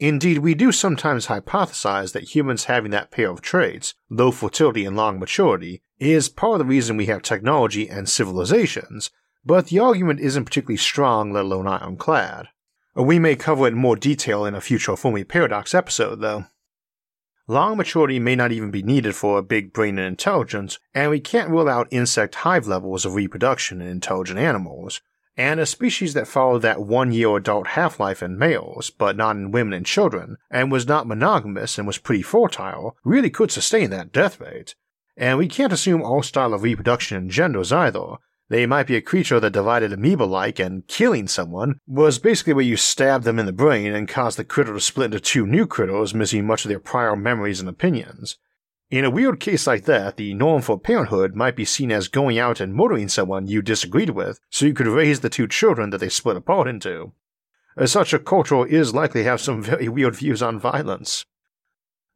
Indeed, 0.00 0.38
we 0.38 0.54
do 0.54 0.72
sometimes 0.72 1.28
hypothesize 1.28 2.12
that 2.12 2.34
humans 2.34 2.64
having 2.64 2.90
that 2.90 3.12
pair 3.12 3.30
of 3.30 3.40
traits, 3.40 3.94
low 4.08 4.32
fertility 4.32 4.84
and 4.84 4.96
long 4.96 5.20
maturity, 5.20 5.82
is 6.00 6.28
part 6.28 6.54
of 6.54 6.58
the 6.60 6.64
reason 6.64 6.96
we 6.96 7.06
have 7.06 7.22
technology 7.22 7.88
and 7.88 8.08
civilizations, 8.08 9.10
but 9.44 9.66
the 9.66 9.78
argument 9.78 10.18
isn't 10.18 10.44
particularly 10.44 10.76
strong, 10.76 11.32
let 11.32 11.44
alone 11.44 11.68
ironclad. 11.68 12.48
We 12.96 13.20
may 13.20 13.36
cover 13.36 13.66
it 13.66 13.74
in 13.74 13.78
more 13.78 13.94
detail 13.94 14.44
in 14.44 14.56
a 14.56 14.60
future 14.60 14.96
Fermi 14.96 15.22
Paradox 15.22 15.72
episode, 15.72 16.20
though. 16.20 16.46
Long 17.50 17.78
maturity 17.78 18.20
may 18.20 18.36
not 18.36 18.52
even 18.52 18.70
be 18.70 18.80
needed 18.80 19.16
for 19.16 19.36
a 19.36 19.42
big 19.42 19.72
brain 19.72 19.98
and 19.98 20.06
intelligence, 20.06 20.78
and 20.94 21.10
we 21.10 21.18
can't 21.18 21.50
rule 21.50 21.68
out 21.68 21.88
insect 21.90 22.36
hive 22.36 22.68
levels 22.68 23.04
of 23.04 23.16
reproduction 23.16 23.80
in 23.80 23.88
intelligent 23.88 24.38
animals. 24.38 25.00
And 25.36 25.58
a 25.58 25.66
species 25.66 26.14
that 26.14 26.28
followed 26.28 26.62
that 26.62 26.82
one 26.82 27.10
year 27.10 27.34
adult 27.34 27.66
half 27.66 27.98
life 27.98 28.22
in 28.22 28.38
males, 28.38 28.90
but 28.90 29.16
not 29.16 29.34
in 29.34 29.50
women 29.50 29.72
and 29.72 29.84
children, 29.84 30.36
and 30.48 30.70
was 30.70 30.86
not 30.86 31.08
monogamous 31.08 31.76
and 31.76 31.88
was 31.88 31.98
pretty 31.98 32.22
fertile, 32.22 32.96
really 33.02 33.30
could 33.30 33.50
sustain 33.50 33.90
that 33.90 34.12
death 34.12 34.40
rate. 34.40 34.76
And 35.16 35.36
we 35.36 35.48
can't 35.48 35.72
assume 35.72 36.02
all 36.04 36.22
style 36.22 36.54
of 36.54 36.62
reproduction 36.62 37.18
in 37.18 37.30
genders 37.30 37.72
either, 37.72 38.18
they 38.50 38.66
might 38.66 38.88
be 38.88 38.96
a 38.96 39.00
creature 39.00 39.38
that 39.38 39.52
divided 39.52 39.92
amoeba 39.92 40.24
like, 40.24 40.58
and 40.58 40.86
killing 40.88 41.28
someone 41.28 41.78
was 41.86 42.18
basically 42.18 42.52
where 42.52 42.64
you 42.64 42.76
stabbed 42.76 43.24
them 43.24 43.38
in 43.38 43.46
the 43.46 43.52
brain 43.52 43.94
and 43.94 44.08
caused 44.08 44.36
the 44.36 44.44
critter 44.44 44.74
to 44.74 44.80
split 44.80 45.06
into 45.06 45.20
two 45.20 45.46
new 45.46 45.68
critters, 45.68 46.12
missing 46.12 46.44
much 46.44 46.64
of 46.64 46.68
their 46.68 46.80
prior 46.80 47.14
memories 47.14 47.60
and 47.60 47.68
opinions. 47.68 48.38
In 48.90 49.04
a 49.04 49.10
weird 49.10 49.38
case 49.38 49.68
like 49.68 49.84
that, 49.84 50.16
the 50.16 50.34
norm 50.34 50.62
for 50.62 50.80
parenthood 50.80 51.36
might 51.36 51.54
be 51.54 51.64
seen 51.64 51.92
as 51.92 52.08
going 52.08 52.40
out 52.40 52.58
and 52.58 52.74
murdering 52.74 53.08
someone 53.08 53.46
you 53.46 53.62
disagreed 53.62 54.10
with 54.10 54.40
so 54.50 54.66
you 54.66 54.74
could 54.74 54.88
raise 54.88 55.20
the 55.20 55.30
two 55.30 55.46
children 55.46 55.90
that 55.90 55.98
they 55.98 56.08
split 56.08 56.36
apart 56.36 56.66
into. 56.66 57.12
As 57.76 57.92
such 57.92 58.12
a 58.12 58.18
culture 58.18 58.66
is 58.66 58.92
likely 58.92 59.22
to 59.22 59.28
have 59.28 59.40
some 59.40 59.62
very 59.62 59.88
weird 59.88 60.16
views 60.16 60.42
on 60.42 60.58
violence. 60.58 61.24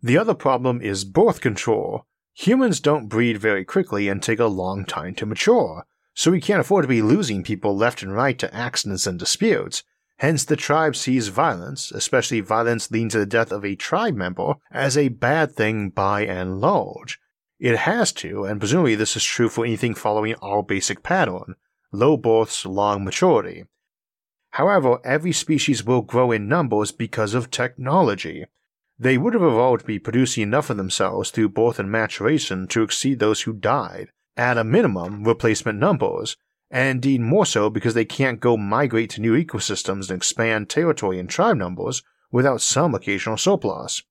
The 0.03 0.19
other 0.19 0.35
problem 0.35 0.81
is 0.83 1.05
birth 1.05 1.41
control. 1.41 2.07
Humans 2.35 2.81
don't 2.81 3.07
breed 3.07 3.39
very 3.39 3.65
quickly 3.65 4.09
and 4.09 4.21
take 4.21 4.41
a 4.41 4.47
long 4.47 4.85
time 4.85 5.15
to 5.15 5.27
mature 5.27 5.85
so 6.15 6.31
we 6.31 6.41
can't 6.41 6.61
afford 6.61 6.85
to 6.85 6.89
be 6.89 7.03
losing 7.03 7.43
people 7.43 7.77
left 7.77 8.03
and 8.03 8.15
right 8.15 8.39
to 8.39 8.55
accidents 8.55 9.07
and 9.07 9.19
disputes. 9.19 9.83
Hence, 10.19 10.45
the 10.45 10.57
tribe 10.57 10.95
sees 10.95 11.29
violence, 11.29 11.91
especially 11.91 12.41
violence 12.41 12.91
leading 12.91 13.09
to 13.11 13.19
the 13.19 13.27
death 13.27 13.51
of 13.51 13.65
a 13.65 13.75
tribe 13.75 14.15
member, 14.15 14.55
as 14.71 14.97
a 14.97 15.09
bad 15.09 15.53
thing 15.53 15.91
by 15.91 16.25
and 16.25 16.61
large. 16.61 17.19
It 17.59 17.79
has 17.79 18.13
to, 18.15 18.45
and 18.45 18.61
presumably 18.61 18.95
this 18.95 19.17
is 19.17 19.25
true 19.25 19.49
for 19.49 19.65
anything 19.65 19.95
following 19.95 20.37
our 20.37 20.63
basic 20.63 21.03
pattern 21.03 21.57
low 21.93 22.17
births, 22.17 22.67
long 22.67 23.05
maturity. 23.05 23.65
However, 24.51 24.99
every 25.05 25.33
species 25.33 25.85
will 25.85 26.03
grow 26.03 26.33
in 26.33 26.49
numbers 26.49 26.93
because 26.93 27.35
of 27.35 27.51
technology. 27.51 28.47
They 28.99 29.17
would 29.17 29.35
have 29.35 29.43
evolved 29.43 29.81
to 29.81 29.87
be 29.87 29.99
producing 29.99 30.43
enough 30.43 30.71
of 30.71 30.77
themselves 30.77 31.31
through 31.31 31.51
birth 31.51 31.79
and 31.79 31.91
maturation 31.91 32.67
to 32.69 32.83
exceed 32.83 33.19
those 33.19 33.43
who 33.43 33.53
died, 33.53 34.11
at 34.37 34.59
a 34.59 34.65
minimum, 34.65 35.25
replacement 35.25 35.79
numbers, 35.79 36.37
and 36.71 36.89
indeed 36.89 37.21
more 37.21 37.47
so 37.47 37.71
because 37.71 37.95
they 37.95 38.05
can't 38.05 38.41
go 38.41 38.57
migrate 38.57 39.11
to 39.11 39.21
new 39.21 39.33
ecosystems 39.33 40.11
and 40.11 40.17
expand 40.17 40.69
territory 40.69 41.19
and 41.19 41.31
tribe 41.31 41.57
numbers 41.57 42.03
without 42.33 42.61
some 42.61 42.95
occasional 42.95 43.37
surplus. 43.37 44.03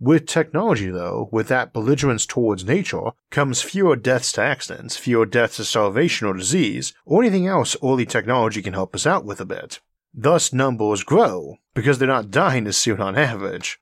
With 0.00 0.26
technology, 0.26 0.90
though, 0.90 1.28
with 1.32 1.48
that 1.48 1.72
belligerence 1.72 2.24
towards 2.24 2.64
nature, 2.64 3.10
comes 3.30 3.62
fewer 3.62 3.96
deaths 3.96 4.30
to 4.32 4.42
accidents, 4.42 4.96
fewer 4.96 5.26
deaths 5.26 5.56
to 5.56 5.64
starvation 5.64 6.28
or 6.28 6.34
disease, 6.34 6.92
or 7.04 7.20
anything 7.20 7.48
else 7.48 7.76
early 7.82 8.06
technology 8.06 8.62
can 8.62 8.74
help 8.74 8.94
us 8.94 9.06
out 9.06 9.24
with 9.24 9.40
a 9.40 9.44
bit. 9.44 9.80
Thus, 10.14 10.52
numbers 10.52 11.02
grow, 11.02 11.56
because 11.74 11.98
they're 11.98 12.06
not 12.08 12.30
dying 12.30 12.66
as 12.68 12.76
soon 12.76 13.00
on 13.00 13.16
average. 13.16 13.80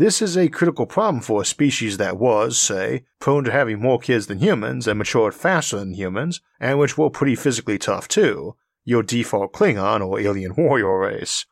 This 0.00 0.22
is 0.22 0.34
a 0.34 0.48
critical 0.48 0.86
problem 0.86 1.20
for 1.20 1.42
a 1.42 1.44
species 1.44 1.98
that 1.98 2.16
was, 2.16 2.58
say, 2.58 3.04
prone 3.18 3.44
to 3.44 3.52
having 3.52 3.82
more 3.82 3.98
kids 3.98 4.28
than 4.28 4.38
humans 4.38 4.88
and 4.88 4.98
matured 4.98 5.34
faster 5.34 5.76
than 5.76 5.92
humans, 5.92 6.40
and 6.58 6.78
which 6.78 6.96
were 6.96 7.10
pretty 7.10 7.34
physically 7.34 7.76
tough 7.76 8.08
too, 8.08 8.56
your 8.82 9.02
default 9.02 9.52
Klingon 9.52 10.00
or 10.00 10.18
alien 10.18 10.54
warrior 10.56 11.00
race. 11.00 11.44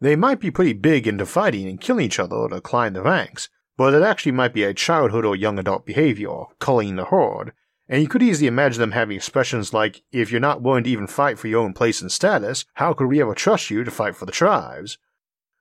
They 0.00 0.16
might 0.16 0.40
be 0.40 0.50
pretty 0.50 0.72
big 0.72 1.06
into 1.06 1.26
fighting 1.26 1.68
and 1.68 1.78
killing 1.78 2.06
each 2.06 2.18
other 2.18 2.48
to 2.48 2.62
climb 2.62 2.94
the 2.94 3.02
ranks, 3.02 3.50
but 3.76 3.92
it 3.92 4.02
actually 4.02 4.32
might 4.32 4.54
be 4.54 4.64
a 4.64 4.72
childhood 4.72 5.26
or 5.26 5.36
young 5.36 5.58
adult 5.58 5.84
behavior, 5.84 6.44
culling 6.60 6.96
the 6.96 7.04
horde, 7.04 7.52
and 7.86 8.00
you 8.00 8.08
could 8.08 8.22
easily 8.22 8.46
imagine 8.46 8.80
them 8.80 8.92
having 8.92 9.14
expressions 9.14 9.74
like, 9.74 10.02
if 10.10 10.30
you're 10.30 10.40
not 10.40 10.62
willing 10.62 10.84
to 10.84 10.90
even 10.90 11.06
fight 11.06 11.38
for 11.38 11.48
your 11.48 11.60
own 11.60 11.74
place 11.74 12.00
and 12.00 12.10
status, 12.10 12.64
how 12.76 12.94
could 12.94 13.08
we 13.08 13.20
ever 13.20 13.34
trust 13.34 13.68
you 13.68 13.84
to 13.84 13.90
fight 13.90 14.16
for 14.16 14.24
the 14.24 14.32
tribes? 14.32 14.96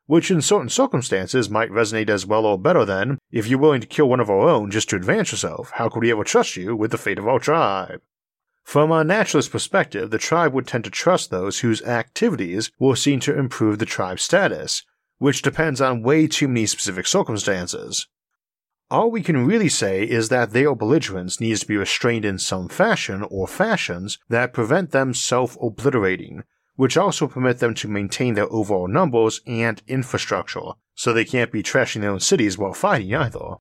Which 0.06 0.30
in 0.30 0.42
certain 0.42 0.70
circumstances 0.70 1.50
might 1.50 1.70
resonate 1.70 2.10
as 2.10 2.26
well 2.26 2.46
or 2.46 2.58
better 2.58 2.86
than, 2.86 3.18
if 3.32 3.48
you're 3.48 3.60
willing 3.60 3.82
to 3.82 3.88
kill 3.88 4.10
one 4.10 4.20
of 4.20 4.30
our 4.30 4.50
own 4.50 4.70
just 4.70 4.89
to 4.89 4.96
advance 4.96 5.32
yourself, 5.32 5.72
how 5.76 5.89
could 5.89 6.02
we 6.02 6.12
ever 6.12 6.24
trust 6.24 6.56
you 6.58 6.76
with 6.76 6.92
the 6.92 6.98
fate 6.98 7.20
of 7.20 7.28
our 7.28 7.39
tribe? 7.39 8.02
From 8.63 8.92
a 8.92 9.04
naturalist 9.04 9.52
perspective, 9.52 10.10
the 10.10 10.18
tribe 10.18 10.54
would 10.54 10.68
tend 10.68 10.86
to 10.86 10.89
trust 10.89 11.30
those 11.30 11.60
whose 11.60 11.82
activities 11.84 12.72
were 12.80 12.96
seen 12.96 13.20
to 13.22 13.38
improve 13.38 13.80
the 13.80 13.86
tribe's 13.86 14.24
status, 14.24 14.84
which 15.18 15.42
depends 15.42 15.82
on 15.82 16.02
way 16.02 16.28
too 16.28 16.48
many 16.48 16.66
specific 16.66 17.06
circumstances. 17.06 18.08
All 18.89 19.10
we 19.10 19.22
can 19.22 19.46
really 19.46 19.70
say 19.70 20.04
is 20.04 20.30
that 20.30 20.52
their 20.52 20.76
belligerence 20.76 21.39
needs 21.39 21.62
to 21.62 21.68
be 21.68 21.78
restrained 21.78 22.26
in 22.26 22.38
some 22.38 22.70
fashion 22.70 23.26
or 23.30 23.48
fashions 23.48 24.20
that 24.30 24.54
prevent 24.54 24.92
them 24.92 25.13
self 25.13 25.58
obliterating, 25.62 26.44
which 26.76 26.98
also 26.98 27.28
permit 27.28 27.60
them 27.60 27.74
to 27.74 27.88
maintain 27.88 28.34
their 28.34 28.52
overall 28.52 28.88
numbers 28.88 29.42
and 29.46 29.82
infrastructure, 29.88 30.72
so 30.96 31.14
they 31.14 31.26
can't 31.26 31.52
be 31.52 31.64
trashing 31.64 32.02
their 32.02 32.12
own 32.12 32.20
cities 32.20 32.58
while 32.58 32.74
fighting 32.74 33.14
either. 33.14 33.56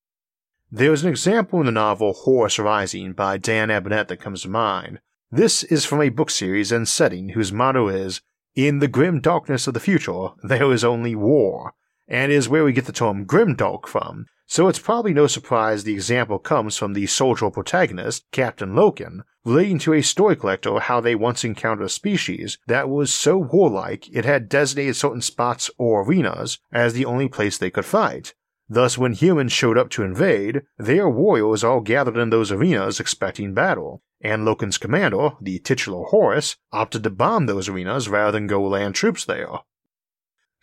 There's 0.71 1.03
an 1.03 1.11
example 1.11 1.61
in 1.61 1.67
the 1.67 1.73
novel 1.73 2.15
Horus 2.15 2.59
Rising 2.59 3.13
by 3.13 3.37
Dan 3.37 3.69
Abnett 3.69 4.09
that 4.09 4.21
comes 4.21 4.43
to 4.43 4.49
mind. 4.49 5.01
This 5.31 5.63
is 5.65 5.85
from 5.85 6.01
a 6.01 6.09
book 6.09 6.31
series 6.31 6.73
and 6.73 6.89
setting 6.89 7.31
whose 7.31 7.53
motto 7.53 7.89
is, 7.89 8.23
In 8.55 8.79
the 8.79 8.89
grim 8.89 9.21
darkness 9.21 9.67
of 9.67 9.75
the 9.75 9.81
future, 9.81 10.29
there 10.43 10.73
is 10.73 10.83
only 10.83 11.15
war, 11.15 11.75
and 12.09 12.33
is 12.33 12.49
where 12.49 12.65
we 12.65 12.73
get 12.73 12.87
the 12.87 12.93
term 12.93 13.27
grimdark 13.27 13.87
from, 13.87 14.27
so 14.53 14.69
it's 14.69 14.79
probably 14.79 15.15
no 15.15 15.27
surprise 15.27 15.83
the 15.83 15.95
example 15.95 16.39
comes 16.39 16.77
from 16.77 16.93
the 16.93 17.07
soldier 17.07 17.51
protagonist, 17.51 18.23
Captain 18.33 18.75
Loken, 18.75 19.21
relating 19.47 19.79
to 19.79 19.95
a 19.95 20.03
story 20.03 20.37
collector 20.37 20.79
how 20.79 21.01
they 21.01 21.15
once 21.15 21.43
encountered 21.43 21.87
a 21.87 21.89
species 21.89 22.59
that 22.67 22.91
was 22.91 23.11
so 23.11 23.39
warlike 23.39 24.15
it 24.15 24.27
had 24.27 24.51
designated 24.51 24.95
certain 24.95 25.23
spots 25.23 25.71
or 25.79 26.03
arenas 26.03 26.59
as 26.71 26.93
the 26.93 27.07
only 27.07 27.31
place 27.31 27.57
they 27.57 27.71
could 27.71 27.87
fight. 27.87 28.35
Thus, 28.69 28.99
when 28.99 29.15
humans 29.15 29.53
showed 29.53 29.79
up 29.79 29.89
to 29.93 30.03
invade, 30.03 30.61
their 30.77 31.09
warriors 31.09 31.65
all 31.65 31.81
gathered 31.81 32.19
in 32.19 32.29
those 32.29 32.53
arenas 32.53 33.01
expecting 33.01 33.55
battle, 33.55 34.03
and 34.21 34.47
Loken's 34.47 34.77
commander, 34.77 35.31
the 35.41 35.61
titular 35.61 36.05
Horus, 36.05 36.57
opted 36.73 37.05
to 37.05 37.11
bomb 37.11 37.47
those 37.47 37.71
arenas 37.71 38.07
rather 38.07 38.33
than 38.33 38.49
go 38.49 38.63
land 38.63 38.97
troops 38.97 39.25
there. 39.25 39.49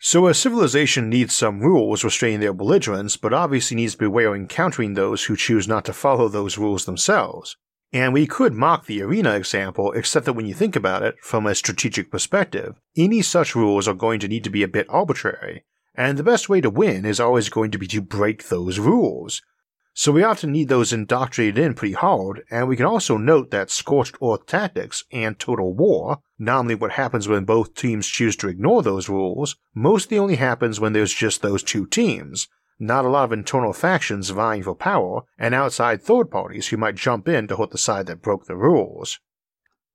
So 0.02 0.28
a 0.28 0.32
civilization 0.32 1.10
needs 1.10 1.36
some 1.36 1.60
rules 1.60 2.02
restraining 2.04 2.40
their 2.40 2.54
belligerence, 2.54 3.18
but 3.18 3.34
obviously 3.34 3.76
needs 3.76 3.92
to 3.92 3.98
beware 3.98 4.34
encountering 4.34 4.94
those 4.94 5.24
who 5.24 5.36
choose 5.36 5.68
not 5.68 5.84
to 5.84 5.92
follow 5.92 6.26
those 6.26 6.56
rules 6.56 6.86
themselves. 6.86 7.58
And 7.92 8.14
we 8.14 8.26
could 8.26 8.54
mock 8.54 8.86
the 8.86 9.02
arena 9.02 9.34
example, 9.34 9.92
except 9.92 10.24
that 10.24 10.32
when 10.32 10.46
you 10.46 10.54
think 10.54 10.74
about 10.74 11.02
it, 11.02 11.16
from 11.20 11.46
a 11.46 11.54
strategic 11.54 12.10
perspective, 12.10 12.80
any 12.96 13.20
such 13.20 13.54
rules 13.54 13.86
are 13.86 13.94
going 13.94 14.20
to 14.20 14.28
need 14.28 14.42
to 14.44 14.50
be 14.50 14.62
a 14.62 14.68
bit 14.68 14.86
arbitrary, 14.88 15.64
and 15.94 16.16
the 16.16 16.22
best 16.22 16.48
way 16.48 16.62
to 16.62 16.70
win 16.70 17.04
is 17.04 17.20
always 17.20 17.50
going 17.50 17.70
to 17.70 17.78
be 17.78 17.86
to 17.88 18.00
break 18.00 18.48
those 18.48 18.78
rules. 18.78 19.42
So 19.92 20.12
we 20.12 20.22
often 20.22 20.52
need 20.52 20.68
those 20.68 20.92
indoctrinated 20.92 21.58
in 21.58 21.74
pretty 21.74 21.94
hard, 21.94 22.44
and 22.50 22.68
we 22.68 22.76
can 22.76 22.86
also 22.86 23.16
note 23.16 23.50
that 23.50 23.70
scorched 23.70 24.16
earth 24.22 24.46
tactics 24.46 25.04
and 25.10 25.38
total 25.38 25.74
war, 25.74 26.20
nominally 26.38 26.76
what 26.76 26.92
happens 26.92 27.26
when 27.26 27.44
both 27.44 27.74
teams 27.74 28.06
choose 28.06 28.36
to 28.36 28.48
ignore 28.48 28.82
those 28.82 29.08
rules, 29.08 29.56
mostly 29.74 30.16
only 30.16 30.36
happens 30.36 30.78
when 30.78 30.92
there's 30.92 31.12
just 31.12 31.42
those 31.42 31.62
two 31.62 31.86
teams, 31.86 32.48
not 32.78 33.04
a 33.04 33.08
lot 33.08 33.24
of 33.24 33.32
internal 33.32 33.72
factions 33.72 34.30
vying 34.30 34.62
for 34.62 34.74
power, 34.74 35.22
and 35.38 35.54
outside 35.54 36.00
third 36.02 36.30
parties 36.30 36.68
who 36.68 36.76
might 36.76 36.94
jump 36.94 37.28
in 37.28 37.48
to 37.48 37.56
hurt 37.56 37.70
the 37.70 37.78
side 37.78 38.06
that 38.06 38.22
broke 38.22 38.46
the 38.46 38.56
rules. 38.56 39.18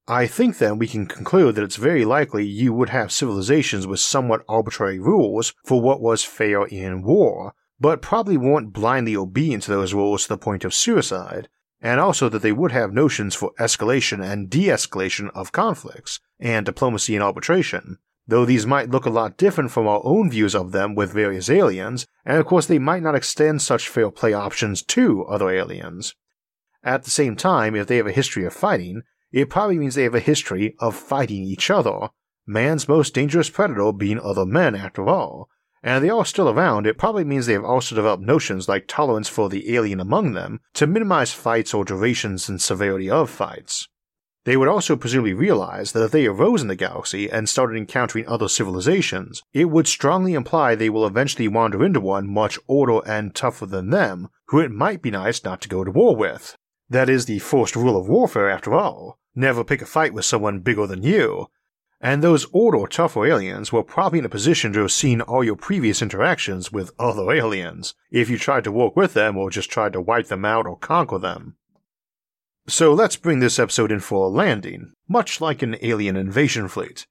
I 0.07 0.27
think 0.27 0.59
then 0.59 0.77
we 0.77 0.87
can 0.87 1.07
conclude 1.07 1.55
that 1.55 1.63
it's 1.63 1.77
very 1.77 2.05
likely 2.05 2.45
you 2.45 2.73
would 2.73 2.89
have 2.89 3.11
civilizations 3.11 3.87
with 3.87 3.99
somewhat 3.99 4.45
arbitrary 4.47 4.99
rules 4.99 5.55
for 5.65 5.81
what 5.81 5.99
was 5.99 6.23
fair 6.23 6.65
in 6.65 7.01
war, 7.01 7.53
but 7.85 8.01
probably 8.01 8.35
weren't 8.35 8.73
blindly 8.73 9.15
obedient 9.15 9.61
to 9.61 9.69
those 9.69 9.93
rules 9.93 10.23
to 10.23 10.29
the 10.29 10.39
point 10.39 10.65
of 10.65 10.73
suicide, 10.73 11.47
and 11.79 11.99
also 11.99 12.27
that 12.27 12.41
they 12.41 12.51
would 12.51 12.71
have 12.71 12.91
notions 12.91 13.35
for 13.35 13.51
escalation 13.59 14.25
and 14.25 14.49
de 14.49 14.69
escalation 14.69 15.29
of 15.35 15.51
conflicts, 15.51 16.19
and 16.39 16.65
diplomacy 16.65 17.13
and 17.13 17.23
arbitration, 17.23 17.99
though 18.25 18.43
these 18.43 18.65
might 18.65 18.89
look 18.89 19.05
a 19.05 19.11
lot 19.11 19.37
different 19.37 19.69
from 19.69 19.85
our 19.85 20.01
own 20.03 20.31
views 20.31 20.55
of 20.55 20.71
them 20.71 20.95
with 20.95 21.13
various 21.13 21.47
aliens, 21.47 22.07
and 22.25 22.39
of 22.39 22.47
course 22.47 22.65
they 22.65 22.79
might 22.79 23.03
not 23.03 23.13
extend 23.13 23.61
such 23.61 23.87
fair 23.87 24.09
play 24.09 24.33
options 24.33 24.81
to 24.81 25.23
other 25.25 25.51
aliens. 25.51 26.15
At 26.83 27.03
the 27.03 27.11
same 27.11 27.35
time, 27.35 27.75
if 27.75 27.85
they 27.85 27.97
have 27.97 28.07
a 28.07 28.11
history 28.11 28.45
of 28.45 28.53
fighting, 28.53 29.03
it 29.31 29.51
probably 29.51 29.77
means 29.77 29.93
they 29.93 30.09
have 30.09 30.15
a 30.15 30.19
history 30.19 30.73
of 30.79 30.95
fighting 30.95 31.43
each 31.43 31.69
other, 31.69 32.09
man's 32.47 32.87
most 32.87 33.13
dangerous 33.13 33.51
predator 33.51 33.93
being 33.93 34.19
other 34.19 34.43
men 34.43 34.73
after 34.73 35.07
all, 35.07 35.49
and 35.85 36.03
they 36.03 36.09
are 36.09 36.25
still 36.25 36.49
around, 36.49 36.87
it 36.87 36.97
probably 36.97 37.23
means 37.23 37.45
they 37.45 37.53
have 37.53 37.63
also 37.63 37.95
developed 37.95 38.23
notions 38.23 38.67
like 38.67 38.87
tolerance 38.87 39.29
for 39.29 39.49
the 39.49 39.75
alien 39.75 39.99
among 39.99 40.33
them 40.33 40.59
to 40.73 40.87
minimize 40.87 41.31
fights 41.31 41.75
or 41.75 41.85
durations 41.85 42.49
and 42.49 42.59
severity 42.59 43.07
of 43.07 43.29
fights. 43.29 43.87
They 44.45 44.57
would 44.57 44.67
also 44.67 44.95
presumably 44.95 45.35
realize 45.35 45.91
that 45.91 46.03
if 46.03 46.11
they 46.11 46.25
arose 46.25 46.63
in 46.63 46.69
the 46.69 46.75
galaxy 46.75 47.29
and 47.29 47.47
started 47.47 47.77
encountering 47.77 48.27
other 48.27 48.47
civilizations, 48.47 49.43
it 49.53 49.65
would 49.65 49.87
strongly 49.87 50.33
imply 50.33 50.73
they 50.73 50.89
will 50.89 51.05
eventually 51.05 51.47
wander 51.47 51.85
into 51.85 52.01
one 52.01 52.27
much 52.27 52.57
older 52.67 53.01
and 53.07 53.35
tougher 53.35 53.67
than 53.67 53.91
them, 53.91 54.29
who 54.47 54.59
it 54.59 54.71
might 54.71 55.03
be 55.03 55.11
nice 55.11 55.43
not 55.43 55.61
to 55.61 55.69
go 55.69 55.83
to 55.83 55.91
war 55.91 56.15
with. 56.15 56.57
That 56.89 57.09
is 57.09 57.25
the 57.25 57.39
first 57.39 57.75
rule 57.75 57.95
of 57.95 58.09
warfare, 58.09 58.49
after 58.49 58.73
all. 58.73 59.19
Never 59.35 59.63
pick 59.63 59.81
a 59.81 59.85
fight 59.85 60.13
with 60.13 60.25
someone 60.25 60.59
bigger 60.59 60.87
than 60.87 61.03
you, 61.03 61.47
and 62.05 62.21
those 62.21 62.45
older, 62.53 62.85
tougher 62.85 63.25
aliens 63.25 63.73
were 63.73 63.81
probably 63.81 64.19
in 64.19 64.25
a 64.25 64.29
position 64.29 64.71
to 64.71 64.81
have 64.81 64.91
seen 64.91 65.21
all 65.21 65.43
your 65.43 65.55
previous 65.55 66.03
interactions 66.03 66.71
with 66.71 66.91
other 66.99 67.31
aliens, 67.31 67.95
if 68.11 68.29
you 68.29 68.37
tried 68.37 68.63
to 68.65 68.71
work 68.71 68.95
with 68.95 69.15
them 69.15 69.35
or 69.35 69.49
just 69.49 69.71
tried 69.71 69.93
to 69.93 69.99
wipe 69.99 70.27
them 70.27 70.45
out 70.45 70.67
or 70.67 70.77
conquer 70.77 71.17
them. 71.17 71.55
So 72.67 72.93
let's 72.93 73.15
bring 73.15 73.39
this 73.39 73.57
episode 73.57 73.91
in 73.91 74.01
for 74.01 74.27
a 74.27 74.29
landing, 74.29 74.93
much 75.07 75.41
like 75.41 75.63
an 75.63 75.77
alien 75.81 76.15
invasion 76.15 76.67
fleet. 76.67 77.07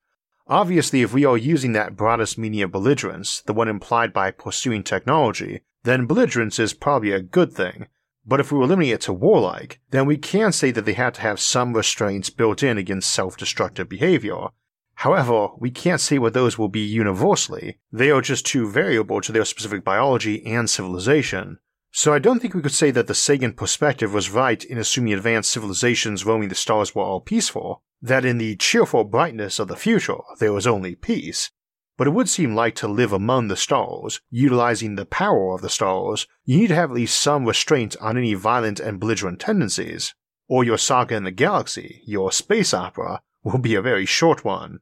Obviously, 0.46 1.02
if 1.02 1.12
we 1.12 1.24
are 1.24 1.36
using 1.36 1.72
that 1.72 1.96
broadest 1.96 2.38
meaning 2.38 2.62
of 2.62 2.70
belligerence, 2.70 3.40
the 3.40 3.52
one 3.52 3.66
implied 3.66 4.12
by 4.12 4.30
pursuing 4.30 4.84
technology, 4.84 5.62
then 5.82 6.06
belligerence 6.06 6.60
is 6.60 6.72
probably 6.72 7.10
a 7.10 7.20
good 7.20 7.52
thing. 7.52 7.88
But 8.24 8.38
if 8.38 8.52
we 8.52 8.58
were 8.58 8.66
limiting 8.68 8.92
it 8.92 9.00
to 9.02 9.12
warlike, 9.12 9.80
then 9.90 10.06
we 10.06 10.18
can 10.18 10.52
say 10.52 10.70
that 10.70 10.84
they 10.84 10.92
had 10.92 11.14
to 11.14 11.22
have 11.22 11.40
some 11.40 11.72
restraints 11.72 12.30
built 12.30 12.62
in 12.62 12.78
against 12.78 13.10
self 13.10 13.36
destructive 13.36 13.88
behavior, 13.88 14.50
However, 14.96 15.48
we 15.58 15.70
can't 15.70 16.00
say 16.00 16.18
what 16.18 16.34
those 16.34 16.56
will 16.56 16.68
be 16.68 16.80
universally, 16.80 17.78
they 17.92 18.10
are 18.10 18.22
just 18.22 18.46
too 18.46 18.70
variable 18.70 19.20
to 19.20 19.32
their 19.32 19.44
specific 19.44 19.84
biology 19.84 20.44
and 20.46 20.70
civilization. 20.70 21.58
So 21.92 22.12
I 22.12 22.18
don't 22.18 22.40
think 22.40 22.54
we 22.54 22.62
could 22.62 22.72
say 22.72 22.90
that 22.90 23.06
the 23.06 23.14
Sagan 23.14 23.52
perspective 23.52 24.12
was 24.12 24.30
right 24.30 24.64
in 24.64 24.78
assuming 24.78 25.12
advanced 25.12 25.52
civilizations 25.52 26.24
roaming 26.24 26.48
the 26.48 26.54
stars 26.54 26.94
were 26.94 27.02
all 27.02 27.20
peaceful, 27.20 27.82
that 28.02 28.24
in 28.24 28.38
the 28.38 28.56
cheerful 28.56 29.04
brightness 29.04 29.58
of 29.58 29.68
the 29.68 29.76
future 29.76 30.18
there 30.40 30.52
was 30.52 30.66
only 30.66 30.94
peace. 30.94 31.50
But 31.96 32.08
it 32.08 32.10
would 32.10 32.28
seem 32.28 32.54
like 32.54 32.74
to 32.76 32.88
live 32.88 33.12
among 33.12 33.46
the 33.46 33.56
stars, 33.56 34.20
utilizing 34.28 34.96
the 34.96 35.06
power 35.06 35.54
of 35.54 35.60
the 35.60 35.70
stars, 35.70 36.26
you 36.44 36.58
need 36.58 36.68
to 36.68 36.74
have 36.74 36.90
at 36.90 36.96
least 36.96 37.20
some 37.20 37.44
restraint 37.44 37.94
on 38.00 38.18
any 38.18 38.34
violent 38.34 38.80
and 38.80 38.98
belligerent 38.98 39.38
tendencies. 39.38 40.14
Or 40.48 40.64
your 40.64 40.78
saga 40.78 41.14
in 41.14 41.24
the 41.24 41.30
galaxy, 41.30 42.02
your 42.04 42.32
space 42.32 42.74
opera, 42.74 43.22
will 43.44 43.58
be 43.58 43.74
a 43.74 43.82
very 43.82 44.06
short 44.06 44.44
one. 44.44 44.80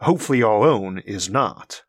Hopefully, 0.00 0.42
our 0.42 0.66
own 0.68 0.98
is 0.98 1.28
not. 1.28 1.82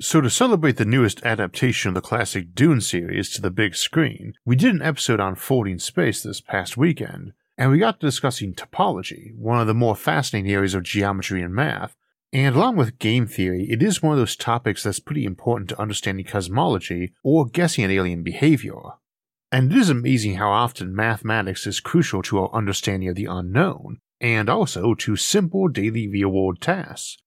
So, 0.00 0.20
to 0.20 0.28
celebrate 0.28 0.76
the 0.76 0.84
newest 0.84 1.22
adaptation 1.24 1.88
of 1.90 1.94
the 1.94 2.00
classic 2.00 2.54
Dune 2.54 2.80
series 2.80 3.30
to 3.30 3.40
the 3.40 3.50
big 3.50 3.74
screen, 3.74 4.34
we 4.44 4.56
did 4.56 4.74
an 4.74 4.82
episode 4.82 5.20
on 5.20 5.36
folding 5.36 5.78
space 5.78 6.22
this 6.22 6.40
past 6.40 6.76
weekend, 6.76 7.32
and 7.56 7.70
we 7.70 7.78
got 7.78 8.00
to 8.00 8.06
discussing 8.06 8.54
topology, 8.54 9.34
one 9.36 9.60
of 9.60 9.66
the 9.66 9.74
more 9.74 9.96
fascinating 9.96 10.50
areas 10.50 10.74
of 10.74 10.82
geometry 10.82 11.42
and 11.42 11.54
math, 11.54 11.96
And 12.32 12.54
along 12.54 12.76
with 12.76 12.98
game 12.98 13.26
theory, 13.26 13.66
it 13.70 13.82
is 13.82 14.02
one 14.02 14.12
of 14.12 14.18
those 14.18 14.36
topics 14.36 14.82
that's 14.82 15.00
pretty 15.00 15.24
important 15.24 15.70
to 15.70 15.80
understanding 15.80 16.26
cosmology 16.26 17.14
or 17.22 17.46
guessing 17.46 17.84
at 17.84 17.90
alien 17.90 18.22
behavior. 18.22 18.80
And 19.50 19.72
it 19.72 19.78
is 19.78 19.88
amazing 19.88 20.34
how 20.34 20.50
often 20.50 20.94
mathematics 20.94 21.66
is 21.66 21.80
crucial 21.80 22.22
to 22.24 22.40
our 22.40 22.52
understanding 22.52 23.08
of 23.08 23.14
the 23.14 23.26
unknown, 23.26 24.00
and 24.20 24.48
also 24.48 24.94
to 24.94 25.16
simple 25.16 25.68
daily 25.68 26.08
real 26.08 26.30
world 26.30 26.60
tasks. 26.60 27.18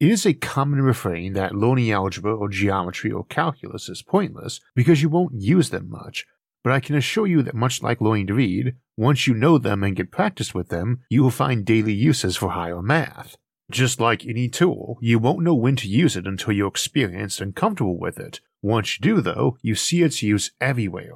It 0.00 0.10
is 0.10 0.24
a 0.24 0.32
common 0.32 0.80
refrain 0.82 1.32
that 1.32 1.56
learning 1.56 1.90
algebra 1.90 2.36
or 2.36 2.48
geometry 2.48 3.10
or 3.10 3.24
calculus 3.24 3.88
is 3.88 4.02
pointless 4.02 4.60
because 4.76 5.02
you 5.02 5.08
won't 5.08 5.40
use 5.40 5.70
them 5.70 5.90
much, 5.90 6.24
but 6.62 6.72
I 6.72 6.80
can 6.80 6.94
assure 6.94 7.26
you 7.26 7.42
that 7.42 7.54
much 7.54 7.82
like 7.82 8.00
learning 8.00 8.28
to 8.28 8.34
read, 8.34 8.76
once 8.96 9.26
you 9.26 9.34
know 9.34 9.58
them 9.58 9.82
and 9.82 9.96
get 9.96 10.10
practice 10.12 10.54
with 10.54 10.68
them, 10.68 11.00
you 11.08 11.22
will 11.22 11.30
find 11.30 11.64
daily 11.64 11.92
uses 11.92 12.36
for 12.36 12.50
higher 12.50 12.82
math. 12.82 13.36
Just 13.70 14.00
like 14.00 14.26
any 14.26 14.48
tool, 14.48 14.98
you 15.00 15.18
won't 15.18 15.42
know 15.42 15.54
when 15.54 15.76
to 15.76 15.88
use 15.88 16.16
it 16.16 16.26
until 16.26 16.52
you're 16.52 16.68
experienced 16.68 17.40
and 17.40 17.54
comfortable 17.54 17.98
with 17.98 18.18
it. 18.18 18.40
Once 18.62 18.98
you 18.98 19.02
do, 19.02 19.20
though, 19.20 19.56
you 19.62 19.74
see 19.74 20.02
its 20.02 20.22
use 20.22 20.52
everywhere. 20.60 21.12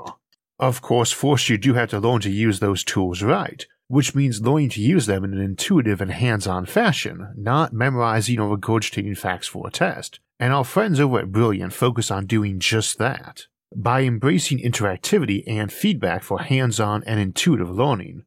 Of 0.58 0.82
course, 0.82 1.10
first 1.10 1.48
you 1.48 1.58
do 1.58 1.74
have 1.74 1.90
to 1.90 1.98
learn 1.98 2.20
to 2.20 2.30
use 2.30 2.60
those 2.60 2.84
tools 2.84 3.22
right, 3.22 3.66
which 3.92 4.14
means 4.14 4.40
learning 4.40 4.70
to 4.70 4.80
use 4.80 5.04
them 5.04 5.22
in 5.22 5.34
an 5.34 5.38
intuitive 5.38 6.00
and 6.00 6.12
hands 6.12 6.46
on 6.46 6.64
fashion, 6.64 7.30
not 7.36 7.74
memorizing 7.74 8.40
or 8.40 8.56
regurgitating 8.56 9.18
facts 9.18 9.46
for 9.46 9.68
a 9.68 9.70
test. 9.70 10.18
And 10.40 10.50
our 10.50 10.64
friends 10.64 10.98
over 10.98 11.18
at 11.18 11.30
Brilliant 11.30 11.74
focus 11.74 12.10
on 12.10 12.24
doing 12.24 12.58
just 12.58 12.96
that. 12.96 13.48
By 13.76 14.04
embracing 14.04 14.60
interactivity 14.60 15.44
and 15.46 15.70
feedback 15.70 16.22
for 16.22 16.40
hands 16.40 16.80
on 16.80 17.04
and 17.04 17.20
intuitive 17.20 17.68
learning. 17.68 18.22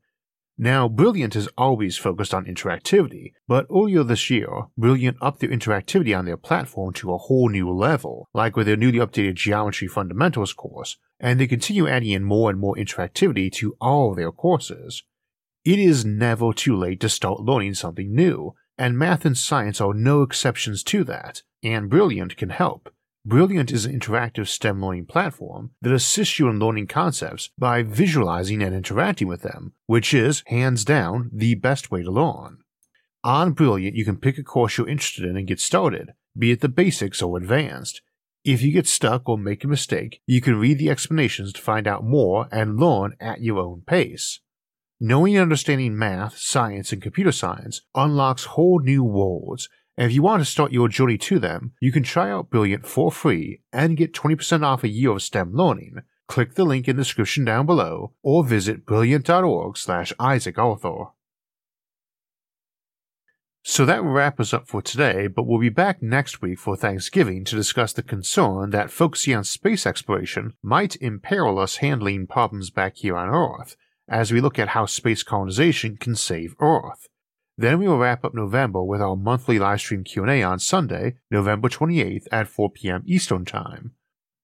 Now, 0.56 0.88
Brilliant 0.88 1.34
has 1.34 1.50
always 1.58 1.98
focused 1.98 2.36
on 2.36 2.46
interactivity, 2.46 3.34
but 3.48 3.66
earlier 3.76 4.04
this 4.04 4.30
year, 4.30 4.68
Brilliant 4.78 5.18
upped 5.20 5.40
their 5.40 5.50
interactivity 5.50 6.16
on 6.16 6.26
their 6.26 6.38
platform 6.38 6.94
to 6.94 7.12
a 7.12 7.18
whole 7.18 7.50
new 7.50 7.72
level, 7.72 8.30
like 8.36 8.56
with 8.56 8.68
their 8.68 8.78
newly 8.78 9.00
updated 9.00 9.34
Geometry 9.34 9.88
Fundamentals 9.88 10.54
course, 10.54 10.98
and 11.20 11.40
they 11.40 11.48
continue 11.48 11.88
adding 11.88 12.12
in 12.12 12.24
more 12.24 12.52
and 12.52 12.60
more 12.60 12.76
interactivity 12.76 13.52
to 13.54 13.76
all 13.82 14.14
their 14.14 14.32
courses. 14.32 15.02
It 15.66 15.80
is 15.80 16.06
never 16.06 16.54
too 16.54 16.76
late 16.76 17.00
to 17.00 17.10
start 17.10 17.40
learning 17.40 17.74
something 17.74 18.14
new, 18.14 18.54
and 18.78 19.00
math 19.00 19.26
and 19.26 19.36
science 19.36 19.82
are 19.82 19.96
no 19.96 20.22
exceptions 20.22 20.84
to 20.84 21.04
that, 21.06 21.42
and 21.64 21.90
Brilliant 21.90 22.38
can 22.38 22.50
help. 22.50 22.94
Brilliant 23.26 23.72
is 23.72 23.86
an 23.86 24.00
interactive 24.00 24.48
STEM 24.48 24.80
learning 24.80 25.08
platform 25.08 25.72
that 25.82 25.92
assists 25.92 26.38
you 26.38 26.48
in 26.50 26.60
learning 26.60 26.86
concepts 26.86 27.50
by 27.58 27.82
visualizing 27.82 28.62
and 28.62 28.76
interacting 28.76 29.28
with 29.28 29.42
them, 29.42 29.74
which 29.88 30.14
is, 30.14 30.44
hands 30.46 30.86
down, 30.86 31.32
the 31.34 31.56
best 31.56 31.90
way 31.90 32.04
to 32.04 32.12
learn. 32.12 32.60
On 33.24 33.54
Brilliant, 33.54 33.96
you 33.96 34.06
can 34.06 34.18
pick 34.18 34.38
a 34.38 34.44
course 34.44 34.78
you're 34.78 34.88
interested 34.88 35.26
in 35.26 35.36
and 35.36 35.48
get 35.48 35.60
started, 35.60 36.14
be 36.38 36.52
it 36.52 36.62
the 36.62 36.70
basics 36.70 37.24
or 37.24 37.38
advanced. 37.38 38.04
If 38.44 38.62
you 38.62 38.72
get 38.72 38.86
stuck 38.86 39.28
or 39.28 39.40
make 39.40 39.64
a 39.64 39.68
mistake, 39.68 40.22
you 40.28 40.42
can 40.42 40.60
read 40.60 40.78
the 40.78 40.92
explanations 40.92 41.52
to 41.54 41.62
find 41.62 41.88
out 41.88 42.04
more 42.04 42.48
and 42.52 42.80
learn 42.80 43.16
at 43.20 43.42
your 43.42 43.58
own 43.58 43.82
pace. 43.88 44.42
Knowing 45.00 45.36
and 45.36 45.44
understanding 45.44 45.98
math, 45.98 46.38
science, 46.38 46.94
and 46.94 47.02
computer 47.02 47.32
science 47.32 47.82
unlocks 47.96 48.46
whole 48.46 48.80
new 48.80 49.04
worlds, 49.04 49.68
and 49.98 50.08
if 50.08 50.14
you 50.14 50.22
want 50.22 50.40
to 50.40 50.46
start 50.46 50.72
your 50.72 50.88
journey 50.88 51.18
to 51.18 51.38
them, 51.38 51.74
you 51.82 51.92
can 51.92 52.04
try 52.04 52.32
out 52.32 52.50
Brilliant 52.50 52.86
for 52.86 53.12
free 53.12 53.62
and 53.74 53.98
get 53.98 54.14
20% 54.14 54.64
off 54.64 54.84
a 54.84 54.88
year 54.88 55.12
of 55.12 55.22
STEM 55.22 55.54
learning. 55.54 55.98
Click 56.28 56.56
the 56.56 56.64
link 56.64 56.88
in 56.88 56.96
the 56.96 57.02
description 57.02 57.44
down 57.44 57.66
below 57.66 58.14
or 58.24 58.44
visit 58.46 58.86
brilliant.org 58.86 59.78
slash 59.78 60.14
Isaac 60.18 60.58
Arthur. 60.58 61.08
So 63.64 63.86
that 63.86 64.04
will 64.04 64.12
wrap 64.12 64.40
us 64.40 64.54
up 64.54 64.68
for 64.68 64.82
today, 64.82 65.28
but 65.28 65.46
we'll 65.46 65.60
be 65.60 65.70
back 65.70 66.02
next 66.02 66.42
week 66.42 66.60
for 66.60 66.78
Thanksgiving 66.78 67.44
to 67.46 67.56
discuss 67.56 67.94
the 67.94 68.04
concern 68.04 68.70
that 68.70 68.92
focusing 68.92 69.36
on 69.36 69.44
space 69.44 69.86
exploration 69.86 70.54
might 70.62 70.96
imperil 71.02 71.60
us 71.60 71.78
handling 71.78 72.28
problems 72.28 72.70
back 72.70 72.98
here 72.98 73.18
on 73.18 73.30
Earth, 73.30 73.76
as 74.08 74.32
we 74.32 74.42
look 74.42 74.60
at 74.60 74.70
how 74.70 74.86
space 74.86 75.24
colonization 75.24 75.98
can 75.98 76.16
save 76.16 76.56
Earth. 76.60 77.08
Then 77.58 77.80
we 77.80 77.88
will 77.88 77.98
wrap 77.98 78.26
up 78.26 78.34
November 78.34 78.84
with 78.84 79.02
our 79.02 79.16
monthly 79.16 79.58
livestream 79.58 80.04
Q&A 80.04 80.44
on 80.44 80.60
Sunday, 80.60 81.16
November 81.32 81.70
28th 81.70 82.28
at 82.32 82.48
4 82.48 82.70
p.m. 82.72 83.04
Eastern 83.06 83.46
Time. 83.46 83.92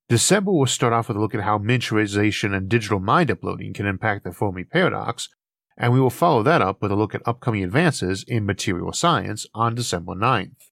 December 0.07 0.51
will 0.51 0.65
start 0.65 0.93
off 0.93 1.07
with 1.07 1.17
a 1.17 1.19
look 1.19 1.35
at 1.35 1.43
how 1.43 1.57
miniaturization 1.57 2.55
and 2.55 2.67
digital 2.67 2.99
mind 2.99 3.31
uploading 3.31 3.73
can 3.73 3.85
impact 3.85 4.23
the 4.23 4.31
Fermi 4.31 4.63
paradox, 4.63 5.29
and 5.77 5.93
we 5.93 5.99
will 5.99 6.09
follow 6.09 6.43
that 6.43 6.61
up 6.61 6.81
with 6.81 6.91
a 6.91 6.95
look 6.95 7.15
at 7.15 7.25
upcoming 7.25 7.63
advances 7.63 8.23
in 8.27 8.45
material 8.45 8.93
science 8.93 9.45
on 9.53 9.75
December 9.75 10.13
9th. 10.13 10.69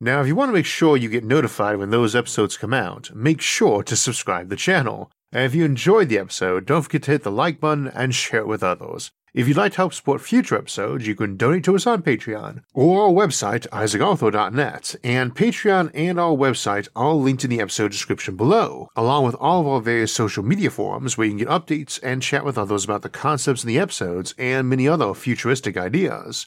Now, 0.00 0.20
if 0.20 0.28
you 0.28 0.36
want 0.36 0.50
to 0.50 0.52
make 0.54 0.66
sure 0.66 0.96
you 0.96 1.08
get 1.08 1.24
notified 1.24 1.76
when 1.78 1.90
those 1.90 2.14
episodes 2.14 2.56
come 2.56 2.72
out, 2.72 3.10
make 3.14 3.40
sure 3.40 3.82
to 3.82 3.96
subscribe 3.96 4.48
the 4.48 4.56
channel. 4.56 5.10
And 5.32 5.44
if 5.44 5.54
you 5.54 5.64
enjoyed 5.64 6.08
the 6.08 6.18
episode, 6.18 6.66
don't 6.66 6.82
forget 6.82 7.02
to 7.04 7.10
hit 7.12 7.22
the 7.22 7.30
like 7.30 7.60
button 7.60 7.88
and 7.88 8.14
share 8.14 8.40
it 8.40 8.46
with 8.46 8.62
others. 8.62 9.10
If 9.34 9.46
you'd 9.46 9.58
like 9.58 9.72
to 9.72 9.76
help 9.76 9.92
support 9.92 10.22
future 10.22 10.56
episodes, 10.56 11.06
you 11.06 11.14
can 11.14 11.36
donate 11.36 11.62
to 11.64 11.76
us 11.76 11.86
on 11.86 12.02
Patreon 12.02 12.62
or 12.72 13.02
our 13.02 13.10
website, 13.10 13.68
isaacarthur.net. 13.68 14.94
And 15.04 15.34
Patreon 15.34 15.90
and 15.92 16.18
our 16.18 16.34
website 16.34 16.88
are 16.96 17.12
linked 17.12 17.44
in 17.44 17.50
the 17.50 17.60
episode 17.60 17.92
description 17.92 18.36
below, 18.36 18.88
along 18.96 19.26
with 19.26 19.34
all 19.34 19.60
of 19.60 19.66
our 19.66 19.80
various 19.80 20.12
social 20.12 20.42
media 20.42 20.70
forums 20.70 21.18
where 21.18 21.26
you 21.26 21.32
can 21.32 21.38
get 21.38 21.48
updates 21.48 22.00
and 22.02 22.22
chat 22.22 22.44
with 22.44 22.56
others 22.56 22.84
about 22.84 23.02
the 23.02 23.10
concepts 23.10 23.62
in 23.62 23.68
the 23.68 23.78
episodes 23.78 24.34
and 24.38 24.68
many 24.68 24.88
other 24.88 25.12
futuristic 25.12 25.76
ideas. 25.76 26.46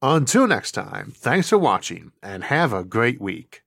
Until 0.00 0.46
next 0.46 0.72
time, 0.72 1.12
thanks 1.14 1.48
for 1.48 1.58
watching 1.58 2.12
and 2.22 2.44
have 2.44 2.72
a 2.72 2.84
great 2.84 3.20
week. 3.20 3.61